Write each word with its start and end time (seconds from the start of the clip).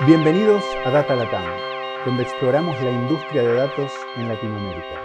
Bienvenidos 0.00 0.64
a 0.84 0.90
Data 0.90 1.14
Latam, 1.14 1.44
donde 2.04 2.24
exploramos 2.24 2.74
la 2.82 2.90
industria 2.90 3.42
de 3.44 3.54
datos 3.54 3.92
en 4.16 4.26
Latinoamérica. 4.28 5.00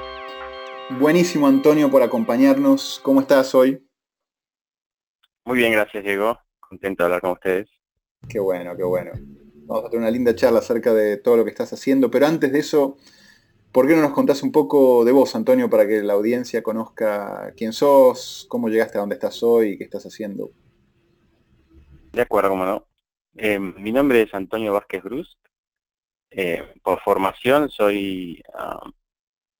Buenísimo 1.00 1.46
Antonio 1.46 1.91
por 1.91 2.02
acompañarnos. 2.02 2.99
¿Cómo 3.04 3.21
estás 3.21 3.54
hoy? 3.54 3.88
Muy 5.46 5.60
bien, 5.60 5.73
gracias 5.73 6.04
Diego. 6.04 6.39
Contento 6.60 7.04
de 7.04 7.05
hablar 7.05 7.21
con 7.21 7.32
ustedes. 7.33 7.70
Qué 8.28 8.39
bueno, 8.39 8.75
qué 8.75 8.83
bueno. 8.83 9.11
Vamos 9.68 9.86
a 9.86 9.89
tener 9.91 10.02
una 10.02 10.11
linda 10.11 10.33
charla 10.33 10.57
acerca 10.57 10.92
de 10.92 11.18
todo 11.18 11.37
lo 11.37 11.43
que 11.43 11.51
estás 11.51 11.71
haciendo, 11.71 12.10
pero 12.10 12.25
antes 12.25 12.51
de 12.51 12.57
eso, 12.57 12.97
¿por 13.71 13.87
qué 13.87 13.96
no 13.96 14.01
nos 14.01 14.14
contás 14.14 14.42
un 14.42 14.51
poco 14.51 15.06
de 15.06 15.11
vos, 15.11 15.36
Antonio, 15.36 15.69
para 15.69 15.87
que 15.87 16.01
la 16.01 16.14
audiencia 16.14 16.64
conozca 16.64 17.54
quién 17.56 17.74
sos, 17.74 18.47
cómo 18.50 18.69
llegaste 18.69 18.97
a 18.97 19.01
donde 19.01 19.15
estás 19.15 19.43
hoy 19.43 19.74
y 19.74 19.78
qué 19.78 19.83
estás 19.83 20.07
haciendo? 20.07 20.50
De 22.11 22.24
acuerdo, 22.24 22.50
cómo 22.50 22.65
no. 22.65 22.89
Eh, 23.36 23.60
mi 23.60 23.92
nombre 23.92 24.21
es 24.24 24.33
Antonio 24.33 24.74
Vázquez 24.74 25.04
Brust. 25.04 25.39
Eh, 26.32 26.74
por 26.83 27.01
formación 27.01 27.69
soy 27.69 28.43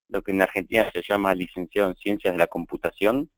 lo 0.10 0.22
que 0.22 0.32
en 0.32 0.42
Argentina 0.42 0.90
se 0.92 1.02
llama 1.02 1.34
licenciado 1.36 1.90
en 1.90 1.96
Ciencias 1.96 2.34
de 2.34 2.38
la 2.38 2.48
Computación, 2.48 3.32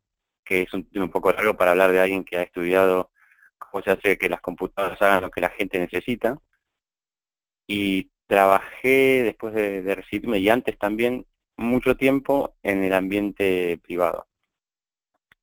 que 0.43 0.63
es 0.63 0.73
un 0.73 0.87
un 0.95 1.11
poco 1.11 1.31
largo 1.31 1.57
para 1.57 1.71
hablar 1.71 1.91
de 1.91 2.01
alguien 2.01 2.23
que 2.23 2.37
ha 2.37 2.43
estudiado 2.43 3.11
cómo 3.57 3.83
se 3.83 3.91
hace 3.91 4.17
que 4.17 4.29
las 4.29 4.41
computadoras 4.41 5.01
hagan 5.01 5.23
lo 5.23 5.31
que 5.31 5.41
la 5.41 5.49
gente 5.49 5.79
necesita. 5.79 6.39
Y 7.67 8.11
trabajé 8.27 9.23
después 9.23 9.53
de, 9.53 9.95
recibirme 9.95 10.39
y 10.39 10.49
antes 10.49 10.77
también 10.77 11.25
mucho 11.57 11.95
tiempo 11.97 12.55
en 12.63 12.83
el 12.83 12.93
ambiente 12.93 13.79
privado. 13.83 14.27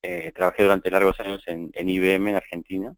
Eh, 0.02 0.32
trabajé 0.34 0.62
durante 0.64 0.90
largos 0.90 1.18
años 1.20 1.42
en 1.46 1.88
IBM 1.88 2.30
en 2.30 2.36
Argentina 2.36 2.96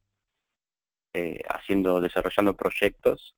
eh, 1.13 1.43
haciendo, 1.49 2.01
desarrollando 2.01 2.57
proyectos 2.57 3.35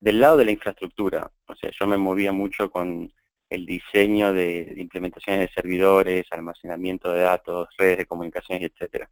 del 0.00 0.20
lado 0.20 0.36
de 0.36 0.44
la 0.44 0.52
infraestructura. 0.52 1.30
O 1.46 1.54
sea, 1.54 1.70
yo 1.70 1.86
me 1.86 1.96
movía 1.96 2.32
mucho 2.32 2.70
con 2.70 3.12
el 3.50 3.66
diseño 3.66 4.32
de, 4.32 4.74
implementaciones 4.76 5.48
de 5.48 5.54
servidores, 5.54 6.26
almacenamiento 6.30 7.12
de 7.12 7.20
datos, 7.22 7.68
redes 7.78 7.98
de 7.98 8.06
comunicaciones, 8.06 8.70
etcétera. 8.70 9.10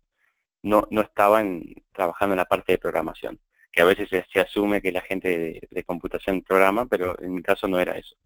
No, 0.63 0.87
no 0.91 1.03
estaban 1.03 1.63
trabajando 1.93 2.35
en 2.35 2.39
la 2.39 2.45
parte 2.47 2.73
de 2.73 2.79
programación, 2.79 3.41
que 3.71 3.83
a 3.83 3.85
veces 3.85 4.09
se, 4.09 4.41
asume 4.41 4.81
que 4.83 4.93
la 4.93 5.03
gente 5.03 5.61
de, 5.71 5.85
computación 5.85 6.43
programa, 6.43 6.87
pero 6.87 7.19
en 7.21 7.35
mi 7.35 7.43
caso 7.43 7.69
no 7.69 7.79
era 7.81 7.97
eso. 7.99 8.17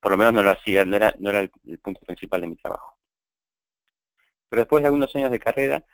Por 0.00 0.12
lo 0.12 0.18
menos 0.18 0.34
no 0.34 0.42
lo 0.42 0.50
hacía, 0.50 0.84
no 0.84 0.96
era, 0.96 1.14
no 1.18 1.30
era 1.30 1.40
el 1.40 1.50
punto 1.80 2.00
principal 2.06 2.40
de 2.42 2.48
mi 2.48 2.56
trabajo. 2.56 2.96
Pero 4.48 4.62
después 4.62 4.82
de 4.82 4.86
algunos 4.88 5.14
años 5.16 5.30
de 5.30 5.38
carrera, 5.38 5.84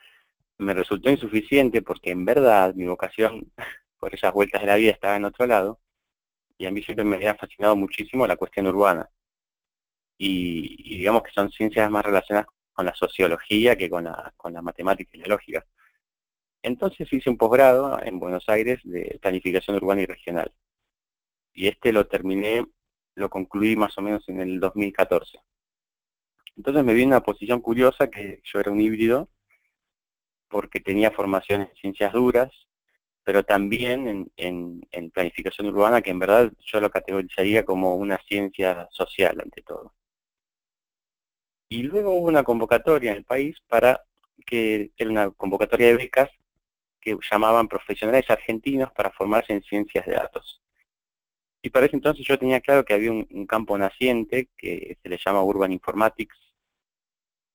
me 0.57 0.73
resultó 0.73 1.09
insuficiente 1.09 1.81
porque 1.81 2.11
en 2.11 2.25
verdad 2.25 2.73
mi 2.75 2.85
vocación 2.85 3.51
por 3.99 4.13
esas 4.13 4.33
vueltas 4.33 4.61
de 4.61 4.67
la 4.67 4.75
vida 4.75 4.91
estaba 4.91 5.15
en 5.15 5.25
otro 5.25 5.45
lado 5.45 5.79
y 6.57 6.65
a 6.65 6.71
mí 6.71 6.81
siempre 6.81 7.05
me 7.05 7.17
había 7.17 7.35
fascinado 7.35 7.75
muchísimo 7.75 8.25
la 8.27 8.37
cuestión 8.37 8.67
urbana. 8.67 9.09
Y, 10.17 10.97
digamos 10.97 11.23
que 11.23 11.31
son 11.31 11.51
ciencias 11.51 11.89
más 11.91 12.05
relacionadas 12.05 12.47
con 12.71 12.85
la 12.85 12.95
sociología 12.95 13.75
que 13.75 13.89
con 13.89 14.05
la, 14.05 14.33
con 14.37 14.53
la 14.53 14.61
matemática 14.61 15.11
y 15.13 15.19
la 15.19 15.27
lógica. 15.27 15.65
Entonces 16.61 17.11
hice 17.11 17.29
un 17.29 17.37
posgrado 17.37 18.01
en 18.01 18.19
Buenos 18.19 18.47
Aires 18.47 18.79
de 18.83 19.19
planificación 19.21 19.75
urbana 19.77 20.01
y 20.01 20.05
regional. 20.05 20.51
Y 21.53 21.67
este 21.67 21.91
lo 21.93 22.07
terminé, 22.07 22.65
lo 23.15 23.29
concluí 23.29 23.75
más 23.75 23.97
o 23.97 24.01
menos 24.01 24.27
en 24.29 24.41
el 24.41 24.59
2014. 24.59 25.39
Entonces 26.57 26.83
me 26.83 26.93
vi 26.93 27.03
en 27.03 27.09
una 27.09 27.23
posición 27.23 27.61
curiosa 27.61 28.09
que 28.09 28.41
yo 28.43 28.59
era 28.59 28.71
un 28.71 28.81
híbrido 28.81 29.29
porque 30.55 30.79
tenía 30.79 31.11
formación 31.11 31.63
en 31.63 31.75
ciencias 31.75 32.13
duras, 32.13 32.49
pero 33.25 33.43
también 33.43 34.31
en, 34.37 35.11
planificación 35.11 35.67
urbana, 35.67 36.01
que 36.01 36.11
en 36.11 36.19
verdad 36.19 36.49
yo 36.65 36.79
lo 36.79 36.89
categorizaría 36.89 37.65
como 37.65 37.95
una 37.95 38.17
ciencia 38.19 38.87
social 38.89 39.41
ante 39.41 39.61
todo. 39.63 39.93
Y 41.67 41.83
luego 41.83 42.11
hubo 42.11 42.29
una 42.29 42.43
convocatoria 42.43 43.11
en 43.11 43.17
el 43.17 43.25
país 43.25 43.57
para 43.67 44.05
que 44.45 44.91
era 44.95 45.09
una 45.09 45.29
convocatoria 45.31 45.87
de 45.87 45.97
becas 45.97 46.29
que 47.01 47.17
llamaban 47.29 47.67
profesionales 47.67 48.29
argentinos 48.29 48.93
para 48.93 49.11
formarse 49.11 49.51
en 49.51 49.61
ciencias 49.61 50.05
de 50.05 50.13
datos. 50.13 50.61
Y 51.61 51.69
para 51.69 51.87
ese 51.87 51.97
entonces 51.97 52.25
yo 52.25 52.39
tenía 52.39 52.61
claro 52.61 52.85
que 52.85 52.93
había 52.93 53.11
un, 53.11 53.27
un 53.29 53.45
campo 53.45 53.77
naciente 53.77 54.47
que 54.55 54.97
se 55.03 55.09
le 55.09 55.17
llama 55.17 55.43
Urban 55.43 55.73
Informatics, 55.73 56.37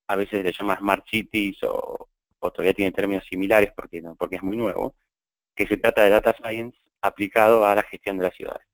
a 0.07 0.17
veces 0.17 0.41
se 0.41 0.43
le 0.43 0.53
llama 0.53 0.77
Smart 0.77 1.09
Cities 1.09 1.63
o, 1.63 2.11
o 2.41 2.51
todavía 2.51 2.75
tiene 2.75 2.93
términos 2.93 3.25
similares 3.29 3.73
porque, 3.75 4.03
es 4.37 4.43
muy 4.43 4.57
nuevo, 4.57 4.95
que 5.55 5.67
se 5.67 5.77
trata 5.77 6.05
de 6.05 6.11
Data 6.11 6.35
Science 6.35 6.79
aplicado 7.03 7.65
a 7.65 7.75
la 7.75 7.83
gestión 7.83 8.19
de 8.19 8.25
las 8.25 8.35
ciudades. 8.35 8.67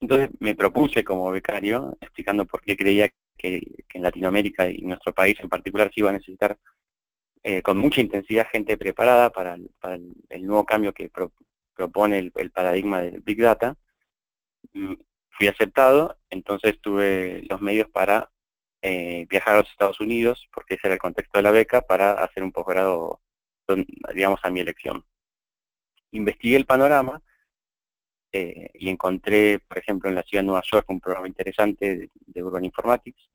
Entonces 0.00 0.30
me 0.40 0.54
propuse 0.54 1.04
como 1.04 1.30
becario, 1.30 1.96
explicando 2.00 2.44
por 2.46 2.62
qué 2.62 2.76
creía 2.76 3.10
que, 3.36 3.62
en 3.92 4.02
Latinoamérica 4.02 4.68
y 4.68 4.82
nuestro 4.82 5.12
país 5.12 5.36
en 5.40 5.48
particular 5.48 5.90
se 5.92 6.00
iba 6.00 6.10
a 6.10 6.14
necesitar 6.14 6.58
eh, 7.42 7.62
con 7.62 7.78
mucha 7.78 8.00
intensidad 8.00 8.48
gente 8.50 8.76
preparada 8.76 9.30
para 9.30 9.54
el, 9.54 10.46
nuevo 10.46 10.64
cambio 10.64 10.92
que 10.92 11.10
propone 11.74 12.18
el, 12.18 12.32
el, 12.36 12.50
paradigma 12.50 13.02
del 13.02 13.20
Big 13.20 13.40
Data. 13.40 13.76
Mm, 14.72 14.94
fui 15.30 15.48
aceptado, 15.48 16.18
entonces 16.30 16.80
tuve 16.80 17.42
los 17.48 17.60
medios 17.60 17.88
para 17.90 18.30
eh, 18.86 19.26
viajar 19.30 19.54
a 19.54 19.58
los 19.60 19.70
Estados 19.70 19.98
Unidos, 19.98 20.46
porque 20.52 20.74
ese 20.74 20.88
era 20.88 20.94
el 20.94 21.00
contexto 21.00 21.38
de 21.38 21.42
la 21.42 21.50
beca, 21.52 21.80
para 21.80 22.12
hacer 22.12 22.42
un 22.42 22.52
posgrado, 22.52 23.22
digamos, 24.14 24.40
a 24.42 24.50
mi 24.50 24.60
elección. 24.60 25.06
Investigué 26.10 26.56
el 26.56 26.66
panorama 26.66 27.22
eh, 28.30 28.68
y 28.74 28.90
encontré, 28.90 29.58
por 29.60 29.78
ejemplo, 29.78 30.10
en 30.10 30.16
la 30.16 30.22
ciudad 30.22 30.42
de 30.42 30.48
Nueva 30.48 30.62
York 30.70 30.84
un 30.90 31.00
programa 31.00 31.26
interesante 31.26 32.10
de, 32.26 32.42
Urban 32.42 32.66
Informatics, 32.66 33.30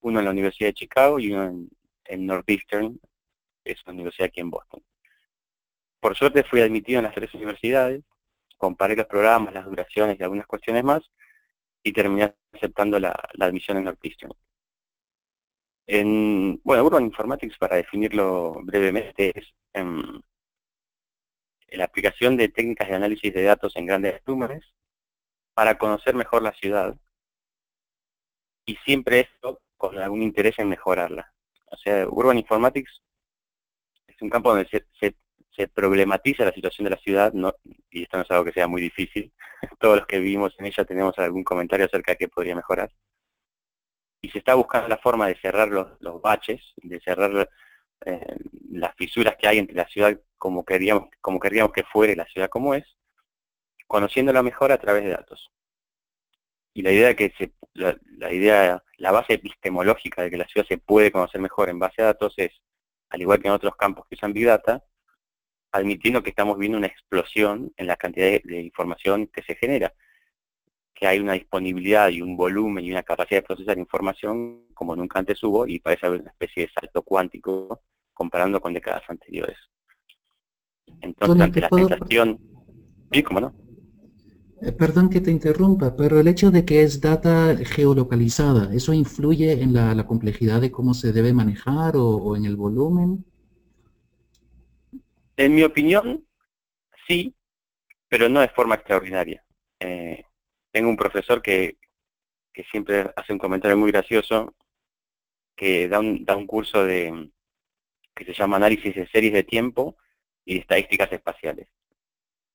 uno 0.00 0.18
en 0.18 0.24
la 0.24 0.32
Universidad 0.32 0.70
de 0.70 0.74
Chicago 0.74 1.20
y 1.20 1.32
uno 1.32 1.68
en, 2.04 2.26
Northeastern, 2.26 2.98
que 3.62 3.72
es 3.72 3.84
una 3.84 3.94
universidad 3.94 4.26
aquí 4.26 4.40
en 4.40 4.50
Boston. 4.50 4.82
Por 6.00 6.16
suerte 6.16 6.42
fui 6.42 6.60
admitido 6.60 6.98
en 6.98 7.04
las 7.04 7.14
tres 7.14 7.32
universidades, 7.34 8.02
comparé 8.56 8.96
los 8.96 9.06
programas, 9.06 9.54
las 9.54 9.64
duraciones 9.64 10.18
y 10.18 10.24
algunas 10.24 10.48
cuestiones 10.48 10.82
más, 10.82 11.02
y 11.84 11.92
terminé 11.92 12.34
aceptando 12.52 12.98
la 12.98 13.12
admisión 13.38 13.76
en 13.76 13.84
Northeastern. 13.84 14.32
En, 15.90 16.60
bueno, 16.64 16.84
Urban 16.84 17.04
Informatics, 17.04 17.56
para 17.56 17.76
definirlo 17.76 18.60
brevemente, 18.62 19.32
es 19.34 19.54
em, 19.72 20.20
la 21.68 21.84
aplicación 21.84 22.36
de 22.36 22.50
técnicas 22.50 22.88
de 22.88 22.94
análisis 22.94 23.32
de 23.32 23.42
datos 23.42 23.74
en 23.74 23.86
grandes 23.86 24.22
volúmenes 24.26 24.66
para 25.54 25.78
conocer 25.78 26.14
mejor 26.14 26.42
la 26.42 26.52
ciudad 26.52 26.94
y 28.66 28.76
siempre 28.84 29.20
esto 29.20 29.62
con 29.78 29.98
algún 29.98 30.22
interés 30.22 30.58
en 30.58 30.68
mejorarla. 30.68 31.32
O 31.70 31.76
sea, 31.78 32.06
Urban 32.06 32.36
Informatics 32.36 33.02
es 34.06 34.20
un 34.20 34.28
campo 34.28 34.50
donde 34.50 34.68
se, 34.68 35.68
problematiza 35.74 36.44
la 36.44 36.52
situación 36.52 36.84
de 36.84 36.90
la 36.90 36.98
ciudad, 36.98 37.32
y 37.90 38.02
esto 38.02 38.16
no 38.18 38.22
es 38.22 38.30
algo 38.30 38.44
que 38.44 38.52
sea 38.52 38.68
muy 38.68 38.82
difícil. 38.82 39.32
Todos 39.80 39.96
los 39.96 40.06
que 40.06 40.18
vivimos 40.18 40.54
en 40.58 40.66
ella 40.66 40.84
tenemos 40.84 41.18
algún 41.18 41.44
comentario 41.44 41.86
acerca 41.86 42.12
de 42.12 42.18
qué 42.18 42.28
podría 42.28 42.54
mejorar 42.54 42.90
y 44.20 44.30
se 44.30 44.38
está 44.38 44.54
buscando 44.54 44.88
la 44.88 44.98
forma 44.98 45.28
de 45.28 45.36
cerrar 45.36 45.68
los, 45.68 46.22
baches, 46.22 46.60
de 46.76 47.00
cerrar 47.00 47.48
eh, 48.04 48.36
las 48.70 48.94
fisuras 48.96 49.36
que 49.36 49.48
hay 49.48 49.58
entre 49.58 49.76
la 49.76 49.88
ciudad 49.88 50.18
como 50.36 50.64
queríamos, 50.64 51.08
como 51.20 51.38
queríamos 51.38 51.72
que 51.72 51.84
fuere 51.84 52.16
la 52.16 52.26
ciudad 52.26 52.48
como 52.48 52.74
es, 52.74 52.84
conociéndola 53.86 54.42
mejor 54.42 54.72
a 54.72 54.78
través 54.78 55.04
de 55.04 55.10
datos. 55.10 55.50
Y 56.74 56.82
la 56.82 56.92
idea 56.92 57.14
que 57.16 57.32
se, 57.36 57.52
la, 57.74 58.32
idea, 58.32 58.82
la 58.98 59.10
base 59.12 59.34
epistemológica 59.34 60.22
de 60.22 60.30
que 60.30 60.36
la 60.36 60.46
ciudad 60.46 60.66
se 60.66 60.78
puede 60.78 61.10
conocer 61.10 61.40
mejor 61.40 61.68
en 61.68 61.78
base 61.78 62.02
a 62.02 62.06
datos 62.06 62.34
es, 62.36 62.52
al 63.08 63.20
igual 63.20 63.40
que 63.40 63.48
en 63.48 63.54
otros 63.54 63.74
campos 63.76 64.06
que 64.08 64.14
usan 64.14 64.32
Big 64.32 64.46
Data, 64.46 64.84
admitiendo 65.72 66.22
que 66.22 66.30
estamos 66.30 66.58
viendo 66.58 66.78
una 66.78 66.86
explosión 66.86 67.72
en 67.76 67.86
la 67.86 67.96
cantidad 67.96 68.40
de 68.42 68.60
información 68.60 69.26
que 69.28 69.42
se 69.42 69.54
genera 69.54 69.92
que 70.98 71.06
hay 71.06 71.20
una 71.20 71.34
disponibilidad 71.34 72.08
y 72.08 72.20
un 72.20 72.36
volumen 72.36 72.84
y 72.84 72.90
una 72.90 73.04
capacidad 73.04 73.40
de 73.40 73.46
procesar 73.46 73.78
información 73.78 74.64
como 74.74 74.96
nunca 74.96 75.20
antes 75.20 75.40
hubo 75.44 75.64
y 75.64 75.78
parece 75.78 76.06
haber 76.06 76.22
una 76.22 76.30
especie 76.30 76.66
de 76.66 76.72
salto 76.72 77.02
cuántico 77.02 77.82
comparando 78.12 78.60
con 78.60 78.74
décadas 78.74 79.04
anteriores. 79.06 79.56
Entonces, 81.00 81.40
ante 81.40 81.60
la 81.60 81.68
sensación... 81.68 82.40
Sí, 83.12 83.22
cómo 83.22 83.40
no. 83.40 83.54
Eh, 84.60 84.72
perdón 84.72 85.08
que 85.08 85.20
te 85.20 85.30
interrumpa, 85.30 85.94
pero 85.94 86.18
el 86.18 86.26
hecho 86.26 86.50
de 86.50 86.64
que 86.64 86.82
es 86.82 87.00
data 87.00 87.56
geolocalizada, 87.56 88.74
¿eso 88.74 88.92
influye 88.92 89.52
en 89.52 89.72
la, 89.74 90.04
complejidad 90.04 90.60
de 90.60 90.72
cómo 90.72 90.94
se 90.94 91.12
debe 91.12 91.32
manejar 91.32 91.94
o, 91.96 92.34
en 92.34 92.44
el 92.44 92.56
volumen? 92.56 93.24
En 95.36 95.54
mi 95.54 95.62
opinión, 95.62 96.26
sí, 97.06 97.32
pero 98.08 98.28
no 98.28 98.40
de 98.40 98.48
forma 98.48 98.74
extraordinaria. 98.74 99.44
Eh, 99.78 100.24
tengo 100.70 100.88
un 100.88 100.96
profesor 100.96 101.42
que, 101.42 101.76
siempre 102.70 103.12
hace 103.14 103.32
un 103.32 103.38
comentario 103.38 103.76
muy 103.76 103.92
gracioso, 103.92 104.54
que 105.54 105.88
da 105.88 106.00
un, 106.00 106.24
da 106.24 106.36
un 106.36 106.46
curso 106.46 106.84
de 106.84 107.30
que 108.14 108.24
se 108.24 108.34
llama 108.34 108.56
Análisis 108.56 108.94
de 108.96 109.06
Series 109.06 109.32
de 109.32 109.44
Tiempo 109.44 109.96
y 110.44 110.58
Estadísticas 110.58 111.12
Espaciales. 111.12 111.68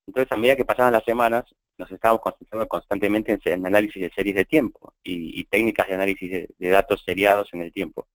Entonces, 0.06 0.32
a 0.32 0.36
medida 0.36 0.58
que 0.58 0.66
pasaban 0.66 0.92
las 0.92 1.06
semanas, 1.06 1.46
nos 1.78 1.92
estábamos 1.92 2.22
concentrando 2.22 2.68
constantemente 2.68 3.40
en, 3.46 3.66
análisis 3.66 4.02
de 4.02 4.12
series 4.14 4.36
de 4.36 4.46
tiempo 4.46 4.94
y, 5.04 5.44
técnicas 5.46 5.88
de 5.88 5.94
análisis 5.96 6.32
de, 6.32 6.70
datos 6.70 7.04
seriados 7.06 7.50
en 7.54 7.62
el 7.62 7.72
tiempo. 7.72 8.08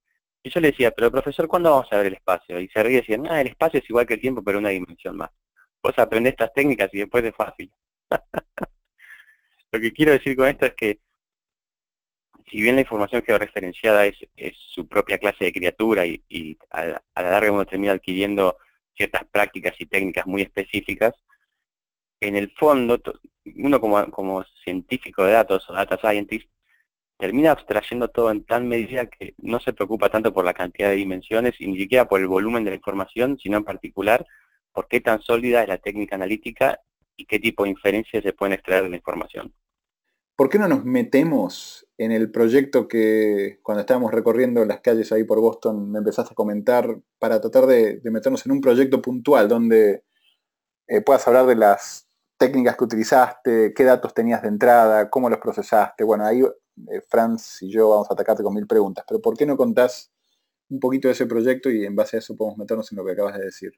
Y 0.43 0.51
yo 0.51 0.61
le 0.61 0.71
decía, 0.71 0.91
pero 0.93 1.11
profesor, 1.11 1.49
¿cuándo 1.49 1.71
vamos 1.71 1.93
a 1.93 1.97
ver 1.97 2.07
el 2.07 2.15
espacio? 2.15 2.61
Y 2.61 2.69
se 2.69 2.83
ríe 2.83 2.99
y 2.99 3.01
decía, 3.01 3.17
el 3.17 3.47
espacio 3.47 3.81
es 3.81 3.91
igual 3.91 4.07
que 4.07 4.15
el 4.15 4.21
tiempo, 4.21 4.43
pero 4.45 4.59
una 4.59 4.69
dimensión 4.69 5.17
más. 5.17 5.31
Vos 5.83 5.99
aprendés 5.99 6.33
estas 6.33 6.53
técnicas 6.53 6.91
y 6.93 6.99
después 6.99 7.25
es 7.25 7.35
fácil. 7.35 7.73
Lo 9.73 9.81
que 9.81 9.93
quiero 9.93 10.13
decir 10.13 10.37
con 10.37 10.49
esto 10.49 10.67
es 10.67 10.75
que 10.75 11.01
si 12.51 12.63
bien 12.63 12.77
la 12.77 12.81
información 12.83 13.23
georreferenciada 13.23 14.07
es, 14.07 14.17
es 14.37 14.57
su 14.57 14.89
propia 14.89 15.19
clase 15.19 15.45
de 15.45 15.53
criatura 15.53 16.07
y, 16.07 16.59
a, 16.71 16.87
la 16.87 17.03
larga 17.15 17.53
uno 17.53 17.67
termina 17.67 17.93
adquiriendo 17.93 18.57
ciertas 18.97 19.25
prácticas 19.27 19.75
y 19.79 19.87
técnicas 19.87 20.27
muy 20.27 20.43
específicas, 20.43 21.15
en 22.21 22.37
el 22.37 22.51
fondo, 22.53 23.01
uno 23.57 23.81
como, 23.81 24.11
como 24.11 24.45
científico 24.65 25.25
de 25.25 25.33
datos 25.33 25.69
o 25.69 25.73
data 25.73 25.99
scientist, 25.99 26.49
termina 27.19 27.53
abstrayendo 27.53 28.09
todo 28.09 28.31
en 28.31 28.45
tal 28.45 28.65
medida 28.65 29.07
que 29.07 29.35
no 29.39 29.61
se 29.61 29.73
preocupa 29.73 30.09
tanto 30.09 30.33
por 30.33 30.45
la 30.45 30.55
cantidad 30.55 30.89
de 30.89 30.97
dimensiones 30.97 31.55
y 31.59 31.67
ni 31.67 31.79
siquiera 31.79 32.09
por 32.09 32.21
el 32.21 32.29
volumen 32.29 32.65
de 32.65 32.71
la 32.71 32.77
información, 32.77 33.39
sino 33.39 33.59
en 33.59 33.65
particular 33.65 34.27
por 34.73 34.89
qué 34.89 35.01
tan 35.01 35.21
sólida 35.21 35.63
es 35.63 35.69
la 35.69 35.79
técnica 35.79 36.17
analítica 36.17 36.81
y 37.19 37.27
qué 37.27 37.39
tipo 37.39 37.65
de 37.65 37.71
inferencias 37.71 38.23
se 38.23 38.33
pueden 38.33 38.55
extraer 38.55 38.85
de 38.85 38.91
la 38.91 38.97
información. 38.97 39.53
¿Por 40.37 40.49
qué 40.49 40.59
no 40.59 40.69
nos 40.69 40.85
metemos 40.85 41.85
en 41.99 42.13
el 42.13 42.31
proyecto 42.31 42.87
que 42.87 43.59
cuando 43.61 43.81
estábamos 43.81 44.13
recorriendo 44.13 44.65
las 44.65 44.81
calles 44.81 45.11
ahí 45.11 45.25
por 45.25 45.41
Boston 45.41 45.91
me 45.91 45.99
empezaste 45.99 46.33
a 46.33 46.37
comentar 46.37 46.97
para 47.19 47.41
tratar 47.41 47.67
de, 47.67 48.01
meternos 48.05 48.47
en 48.47 48.53
un 48.53 48.61
proyecto 48.61 49.03
puntual 49.03 49.49
donde 49.49 50.05
eh, 50.87 51.01
puedas 51.01 51.27
hablar 51.27 51.47
de 51.47 51.57
las 51.57 52.09
técnicas 52.39 52.77
que 52.77 52.85
utilizaste, 52.85 53.75
qué 53.75 53.83
datos 53.83 54.15
tenías 54.15 54.41
de 54.43 54.49
entrada, 54.49 55.11
cómo 55.11 55.29
los 55.29 55.41
procesaste? 55.41 56.05
Bueno, 56.05 56.25
ahí 56.25 56.41
eh, 56.43 57.01
Franz 57.09 57.61
y 57.63 57.71
yo 57.73 57.89
vamos 57.89 58.09
a 58.09 58.15
atacarte 58.15 58.45
con 58.45 58.55
mil 58.55 58.69
preguntas, 58.69 59.05
pero 59.09 59.21
¿por 59.21 59.37
qué 59.37 59.45
no 59.45 59.57
contás 59.57 60.13
un 60.69 60.79
poquito 60.79 61.09
de 61.09 61.15
ese 61.15 61.27
proyecto 61.27 61.69
y 61.69 61.85
en 61.85 61.97
base 61.97 62.17
a 62.17 62.21
eso 62.21 62.37
podemos 62.37 62.59
meternos 62.59 62.93
en 62.93 62.99
lo 62.99 63.05
que 63.05 63.11
acabas 63.11 63.37
de 63.37 63.45
decir? 63.47 63.73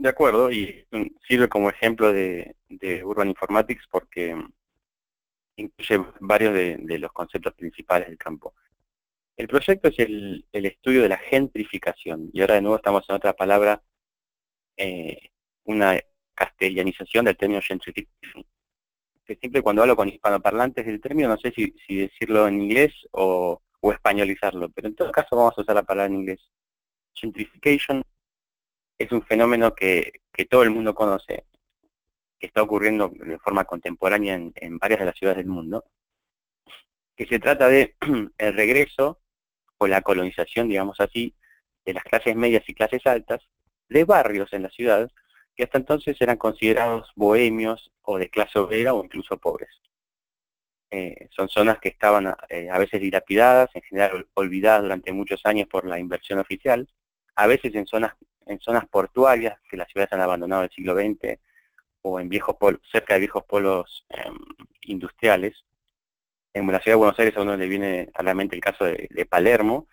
De 0.00 0.08
acuerdo, 0.08 0.50
y 0.50 0.86
sirve 1.28 1.50
como 1.50 1.68
ejemplo 1.68 2.10
de, 2.10 2.56
Urban 3.04 3.28
Informatics 3.28 3.86
porque 3.90 4.34
incluye 5.56 6.06
varios 6.20 6.54
de, 6.54 6.98
los 6.98 7.12
conceptos 7.12 7.52
principales 7.52 8.08
del 8.08 8.16
campo. 8.16 8.54
El 9.36 9.46
proyecto 9.46 9.88
es 9.88 9.98
el, 9.98 10.46
estudio 10.52 11.02
de 11.02 11.10
la 11.10 11.18
gentrificación, 11.18 12.30
y 12.32 12.40
ahora 12.40 12.54
de 12.54 12.62
nuevo 12.62 12.76
estamos 12.76 13.04
en 13.10 13.16
otra 13.16 13.34
palabra, 13.34 13.82
eh, 14.78 15.32
una 15.64 16.00
castellanización 16.34 17.26
del 17.26 17.36
término 17.36 17.60
gentrification. 17.60 18.46
Que 19.26 19.36
siempre 19.36 19.60
cuando 19.60 19.82
hablo 19.82 19.96
con 19.96 20.08
hispanoparlantes 20.08 20.86
del 20.86 21.02
término, 21.02 21.28
no 21.28 21.36
sé 21.36 21.52
si, 21.52 21.74
decirlo 21.94 22.48
en 22.48 22.62
inglés 22.62 22.94
o, 23.10 23.60
o 23.80 23.92
españolizarlo, 23.92 24.70
pero 24.70 24.88
en 24.88 24.94
todo 24.94 25.12
caso 25.12 25.36
vamos 25.36 25.58
a 25.58 25.60
usar 25.60 25.74
la 25.74 25.82
palabra 25.82 26.06
en 26.06 26.20
inglés. 26.20 26.40
Gentrification 27.12 28.02
es 29.00 29.10
un 29.12 29.22
fenómeno 29.22 29.74
que, 29.74 30.20
todo 30.48 30.62
el 30.62 30.70
mundo 30.70 30.94
conoce, 30.94 31.44
que 32.38 32.46
está 32.46 32.62
ocurriendo 32.62 33.08
de 33.08 33.38
forma 33.38 33.64
contemporánea 33.64 34.34
en, 34.34 34.78
varias 34.78 35.00
de 35.00 35.06
las 35.06 35.16
ciudades 35.16 35.38
del 35.38 35.46
mundo, 35.46 35.84
que 37.16 37.26
se 37.26 37.38
trata 37.38 37.68
de 37.68 37.96
el 38.38 38.54
regreso 38.54 39.18
o 39.78 39.86
la 39.86 40.02
colonización, 40.02 40.68
digamos 40.68 41.00
así, 41.00 41.34
de 41.86 41.94
las 41.94 42.04
clases 42.04 42.36
medias 42.36 42.62
y 42.68 42.74
clases 42.74 43.06
altas, 43.06 43.48
de 43.88 44.04
barrios 44.04 44.52
en 44.52 44.62
la 44.64 44.70
ciudad 44.70 45.10
que 45.56 45.64
hasta 45.64 45.78
entonces 45.78 46.20
eran 46.20 46.36
considerados 46.36 47.10
bohemios 47.16 47.90
o 48.02 48.18
de 48.18 48.28
clase 48.28 48.58
obrera 48.58 48.92
o 48.94 49.04
incluso 49.04 49.38
pobres. 49.38 49.80
Eh, 50.90 51.28
son 51.30 51.48
zonas 51.48 51.78
que 51.78 51.88
estaban 51.88 52.34
eh, 52.48 52.68
a 52.70 52.78
veces 52.78 53.00
dilapidadas, 53.00 53.70
en 53.74 53.82
general 53.82 54.26
olvidadas 54.34 54.82
durante 54.82 55.12
muchos 55.12 55.40
años 55.44 55.68
por 55.68 55.86
la 55.86 55.98
inversión 55.98 56.38
oficial, 56.38 56.88
a 57.34 57.46
veces 57.46 57.74
en 57.74 57.86
zonas 57.86 58.14
en 58.50 58.60
zonas 58.60 58.86
portuarias 58.88 59.58
que 59.68 59.76
las 59.76 59.88
ciudades 59.88 60.12
han 60.12 60.20
abandonado 60.20 60.62
en 60.62 60.68
el 60.68 60.74
siglo 60.74 60.94
XX 60.94 61.38
o 62.02 62.20
en 62.20 62.28
viejos 62.28 62.56
polos, 62.56 62.80
cerca 62.90 63.14
de 63.14 63.20
viejos 63.20 63.44
polos 63.44 64.04
em, 64.08 64.36
industriales. 64.82 65.64
En 66.52 66.66
la 66.66 66.80
ciudad 66.80 66.94
de 66.94 66.98
Buenos 66.98 67.18
Aires 67.18 67.36
a 67.36 67.42
uno 67.42 67.56
le 67.56 67.68
viene 67.68 68.10
a 68.14 68.22
la 68.22 68.34
mente 68.34 68.56
el 68.56 68.62
caso 68.62 68.84
de, 68.84 69.26
Palermo, 69.28 69.86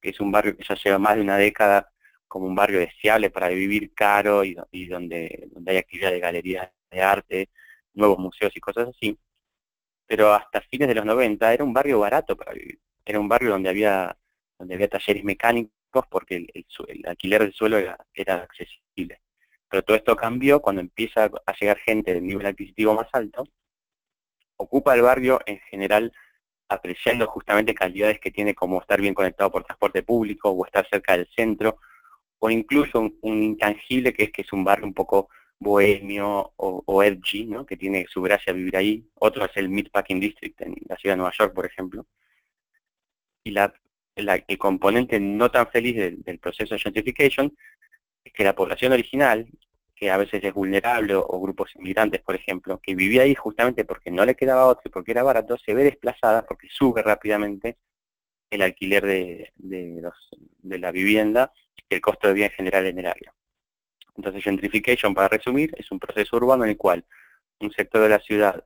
que 0.00 0.10
es 0.10 0.20
un 0.20 0.30
barrio 0.30 0.56
que 0.56 0.64
ya 0.64 0.76
lleva 0.76 0.98
más 0.98 1.16
de 1.16 1.22
una 1.22 1.36
década 1.36 1.92
como 2.28 2.46
un 2.46 2.54
barrio 2.54 2.78
deseable 2.80 3.30
para 3.30 3.48
vivir 3.48 3.92
caro 3.94 4.44
y, 4.44 4.54
donde, 4.86 5.48
hay 5.66 5.76
actividad 5.76 6.10
de 6.12 6.20
galerías 6.20 6.70
de 6.90 7.02
arte, 7.02 7.50
nuevos 7.94 8.18
museos 8.18 8.52
y 8.56 8.60
cosas 8.60 8.88
así. 8.88 9.18
Pero 10.06 10.32
hasta 10.34 10.60
fines 10.60 10.88
de 10.88 10.94
los 10.94 11.04
90 11.04 11.52
era 11.52 11.64
un 11.64 11.72
barrio 11.72 12.00
barato. 12.00 12.36
Era 13.04 13.20
un 13.20 13.28
barrio 13.28 13.50
donde 13.50 13.70
había, 13.70 14.16
donde 14.58 14.74
había 14.74 14.88
talleres 14.88 15.24
mecánicos 15.24 15.75
porque 16.04 16.46
el, 16.52 17.06
alquiler 17.06 17.42
del 17.42 17.52
suelo 17.52 17.78
era, 17.78 18.34
accesible. 18.34 19.20
Pero 19.68 19.82
todo 19.82 19.96
esto 19.96 20.16
cambió 20.16 20.60
cuando 20.60 20.80
empieza 20.80 21.24
a 21.24 21.52
llegar 21.58 21.78
gente 21.78 22.14
del 22.14 22.26
nivel 22.26 22.46
adquisitivo 22.46 22.94
más 22.94 23.08
alto, 23.12 23.48
ocupa 24.56 24.94
el 24.94 25.02
barrio 25.02 25.40
en 25.46 25.58
general 25.60 26.12
apreciando 26.68 27.26
justamente 27.26 27.74
calidades 27.74 28.20
que 28.20 28.30
tiene 28.30 28.54
como 28.54 28.80
estar 28.80 29.00
bien 29.00 29.14
conectado 29.14 29.50
por 29.50 29.64
transporte 29.64 30.02
público 30.02 30.50
o 30.50 30.66
estar 30.66 30.88
cerca 30.88 31.16
del 31.16 31.28
centro, 31.34 31.78
o 32.38 32.50
incluso 32.50 33.00
un, 33.20 33.42
intangible 33.42 34.12
que 34.12 34.24
es 34.24 34.32
que 34.32 34.42
es 34.42 34.52
un 34.52 34.64
barrio 34.64 34.86
un 34.86 34.94
poco 34.94 35.28
bohemio 35.58 36.52
o, 36.56 37.02
edgy, 37.02 37.46
¿no? 37.46 37.64
que 37.64 37.76
tiene 37.76 38.06
su 38.08 38.20
gracia 38.22 38.52
vivir 38.52 38.76
ahí. 38.76 39.08
Otro 39.14 39.44
es 39.44 39.56
el 39.56 39.68
Meatpacking 39.68 40.20
District 40.20 40.60
en 40.60 40.76
la 40.88 40.96
ciudad 40.96 41.14
de 41.14 41.18
Nueva 41.18 41.32
York, 41.38 41.54
por 41.54 41.66
ejemplo. 41.66 42.06
Y 43.44 43.52
la 43.52 43.72
el 44.16 44.58
componente 44.58 45.20
no 45.20 45.50
tan 45.50 45.68
feliz 45.68 45.96
del, 46.24 46.38
proceso 46.38 46.74
de 46.74 46.80
gentrification 46.80 47.54
es 48.24 48.32
que 48.32 48.44
la 48.44 48.54
población 48.54 48.92
original, 48.92 49.46
que 49.94 50.10
a 50.10 50.16
veces 50.16 50.42
es 50.42 50.52
vulnerable 50.52 51.14
o, 51.14 51.40
grupos 51.40 51.74
inmigrantes, 51.76 52.20
por 52.22 52.34
ejemplo, 52.34 52.80
que 52.80 52.94
vivía 52.94 53.22
ahí 53.22 53.34
justamente 53.34 53.84
porque 53.84 54.10
no 54.10 54.24
le 54.24 54.34
quedaba 54.34 54.66
otro 54.66 54.82
y 54.86 54.90
porque 54.90 55.12
era 55.12 55.22
barato, 55.22 55.56
se 55.58 55.74
ve 55.74 55.84
desplazada 55.84 56.46
porque 56.46 56.68
sube 56.70 57.02
rápidamente 57.02 57.76
el 58.50 58.62
alquiler 58.62 59.04
de, 59.04 59.52
de 59.56 60.78
la 60.78 60.90
vivienda 60.90 61.52
y 61.88 61.94
el 61.94 62.00
costo 62.00 62.28
de 62.28 62.34
vida 62.34 62.46
en 62.46 62.52
general 62.52 62.86
en 62.86 62.98
el 62.98 63.06
área. 63.06 63.34
Entonces, 64.16 64.42
gentrification, 64.42 65.14
para 65.14 65.28
resumir, 65.28 65.74
es 65.76 65.90
un 65.90 65.98
proceso 65.98 66.36
urbano 66.36 66.64
en 66.64 66.70
el 66.70 66.76
cual 66.76 67.04
un 67.60 67.70
sector 67.72 68.02
de 68.02 68.08
la 68.08 68.18
ciudad 68.18 68.64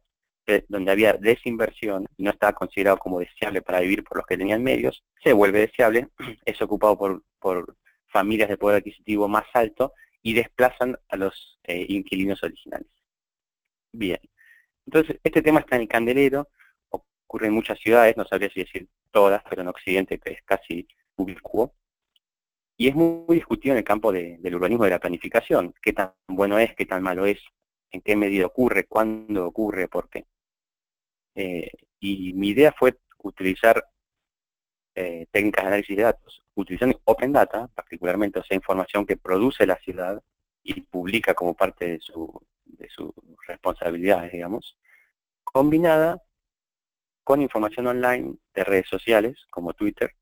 donde 0.68 0.90
había 0.90 1.12
desinversión 1.14 2.06
y 2.16 2.24
no 2.24 2.30
estaba 2.30 2.52
considerado 2.52 2.98
como 2.98 3.20
deseable 3.20 3.62
para 3.62 3.80
vivir 3.80 4.02
por 4.02 4.18
los 4.18 4.26
que 4.26 4.36
tenían 4.36 4.62
medios, 4.62 5.04
se 5.22 5.32
vuelve 5.32 5.60
deseable, 5.60 6.08
es 6.44 6.60
ocupado 6.60 7.22
por, 7.38 7.76
familias 8.08 8.48
de 8.48 8.56
poder 8.56 8.78
adquisitivo 8.78 9.28
más 9.28 9.44
alto 9.54 9.92
y 10.20 10.34
desplazan 10.34 10.98
a 11.08 11.16
los 11.16 11.60
eh, 11.62 11.86
inquilinos 11.88 12.42
originales. 12.42 12.90
Bien, 13.92 14.18
entonces 14.84 15.20
este 15.22 15.42
tema 15.42 15.60
está 15.60 15.76
en 15.76 15.82
el 15.82 15.88
candelero, 15.88 16.48
ocurre 16.88 17.46
en 17.46 17.54
muchas 17.54 17.78
ciudades, 17.78 18.16
no 18.16 18.24
sabría 18.24 18.50
si 18.50 18.60
decir 18.60 18.88
todas, 19.12 19.44
pero 19.48 19.62
en 19.62 19.68
Occidente 19.68 20.20
es 20.24 20.42
casi 20.44 20.88
ubicuo, 21.14 21.72
y 22.76 22.88
es 22.88 22.94
muy, 22.94 23.36
discutido 23.36 23.74
en 23.74 23.78
el 23.78 23.84
campo 23.84 24.10
del 24.10 24.54
urbanismo 24.54 24.84
de 24.84 24.90
la 24.90 24.98
planificación, 24.98 25.74
qué 25.82 25.92
tan 25.92 26.14
bueno 26.26 26.58
es, 26.58 26.74
qué 26.74 26.86
tan 26.86 27.02
malo 27.02 27.26
es, 27.26 27.38
en 27.90 28.00
qué 28.02 28.16
medida 28.16 28.46
ocurre, 28.46 28.84
cuándo 28.84 29.46
ocurre, 29.46 29.88
por 29.88 30.08
qué. 30.08 30.26
Eh, 31.34 31.70
y 32.00 32.32
mi 32.32 32.48
idea 32.48 32.72
fue 32.72 32.98
utilizar 33.18 33.84
eh, 34.94 35.26
técnicas 35.30 35.64
de 35.64 35.68
análisis 35.68 35.96
de 35.96 36.02
datos, 36.02 36.42
utilizando 36.54 37.00
Open 37.04 37.32
Data, 37.32 37.68
particularmente, 37.74 38.40
o 38.40 38.54
información 38.54 39.06
que 39.06 39.16
produce 39.16 39.66
la 39.66 39.76
ciudad 39.76 40.22
y 40.62 40.80
publica 40.82 41.34
como 41.34 41.54
parte 41.54 41.92
de, 41.92 42.00
su, 42.00 42.42
de 42.64 42.88
sus 42.90 43.12
responsabilidades, 43.46 44.32
digamos, 44.32 44.76
combinada 45.44 46.22
con 47.24 47.42
información 47.42 47.86
online 47.86 48.34
de 48.54 48.64
redes 48.64 48.88
sociales, 48.88 49.38
como 49.50 49.72
Twitter, 49.72 50.14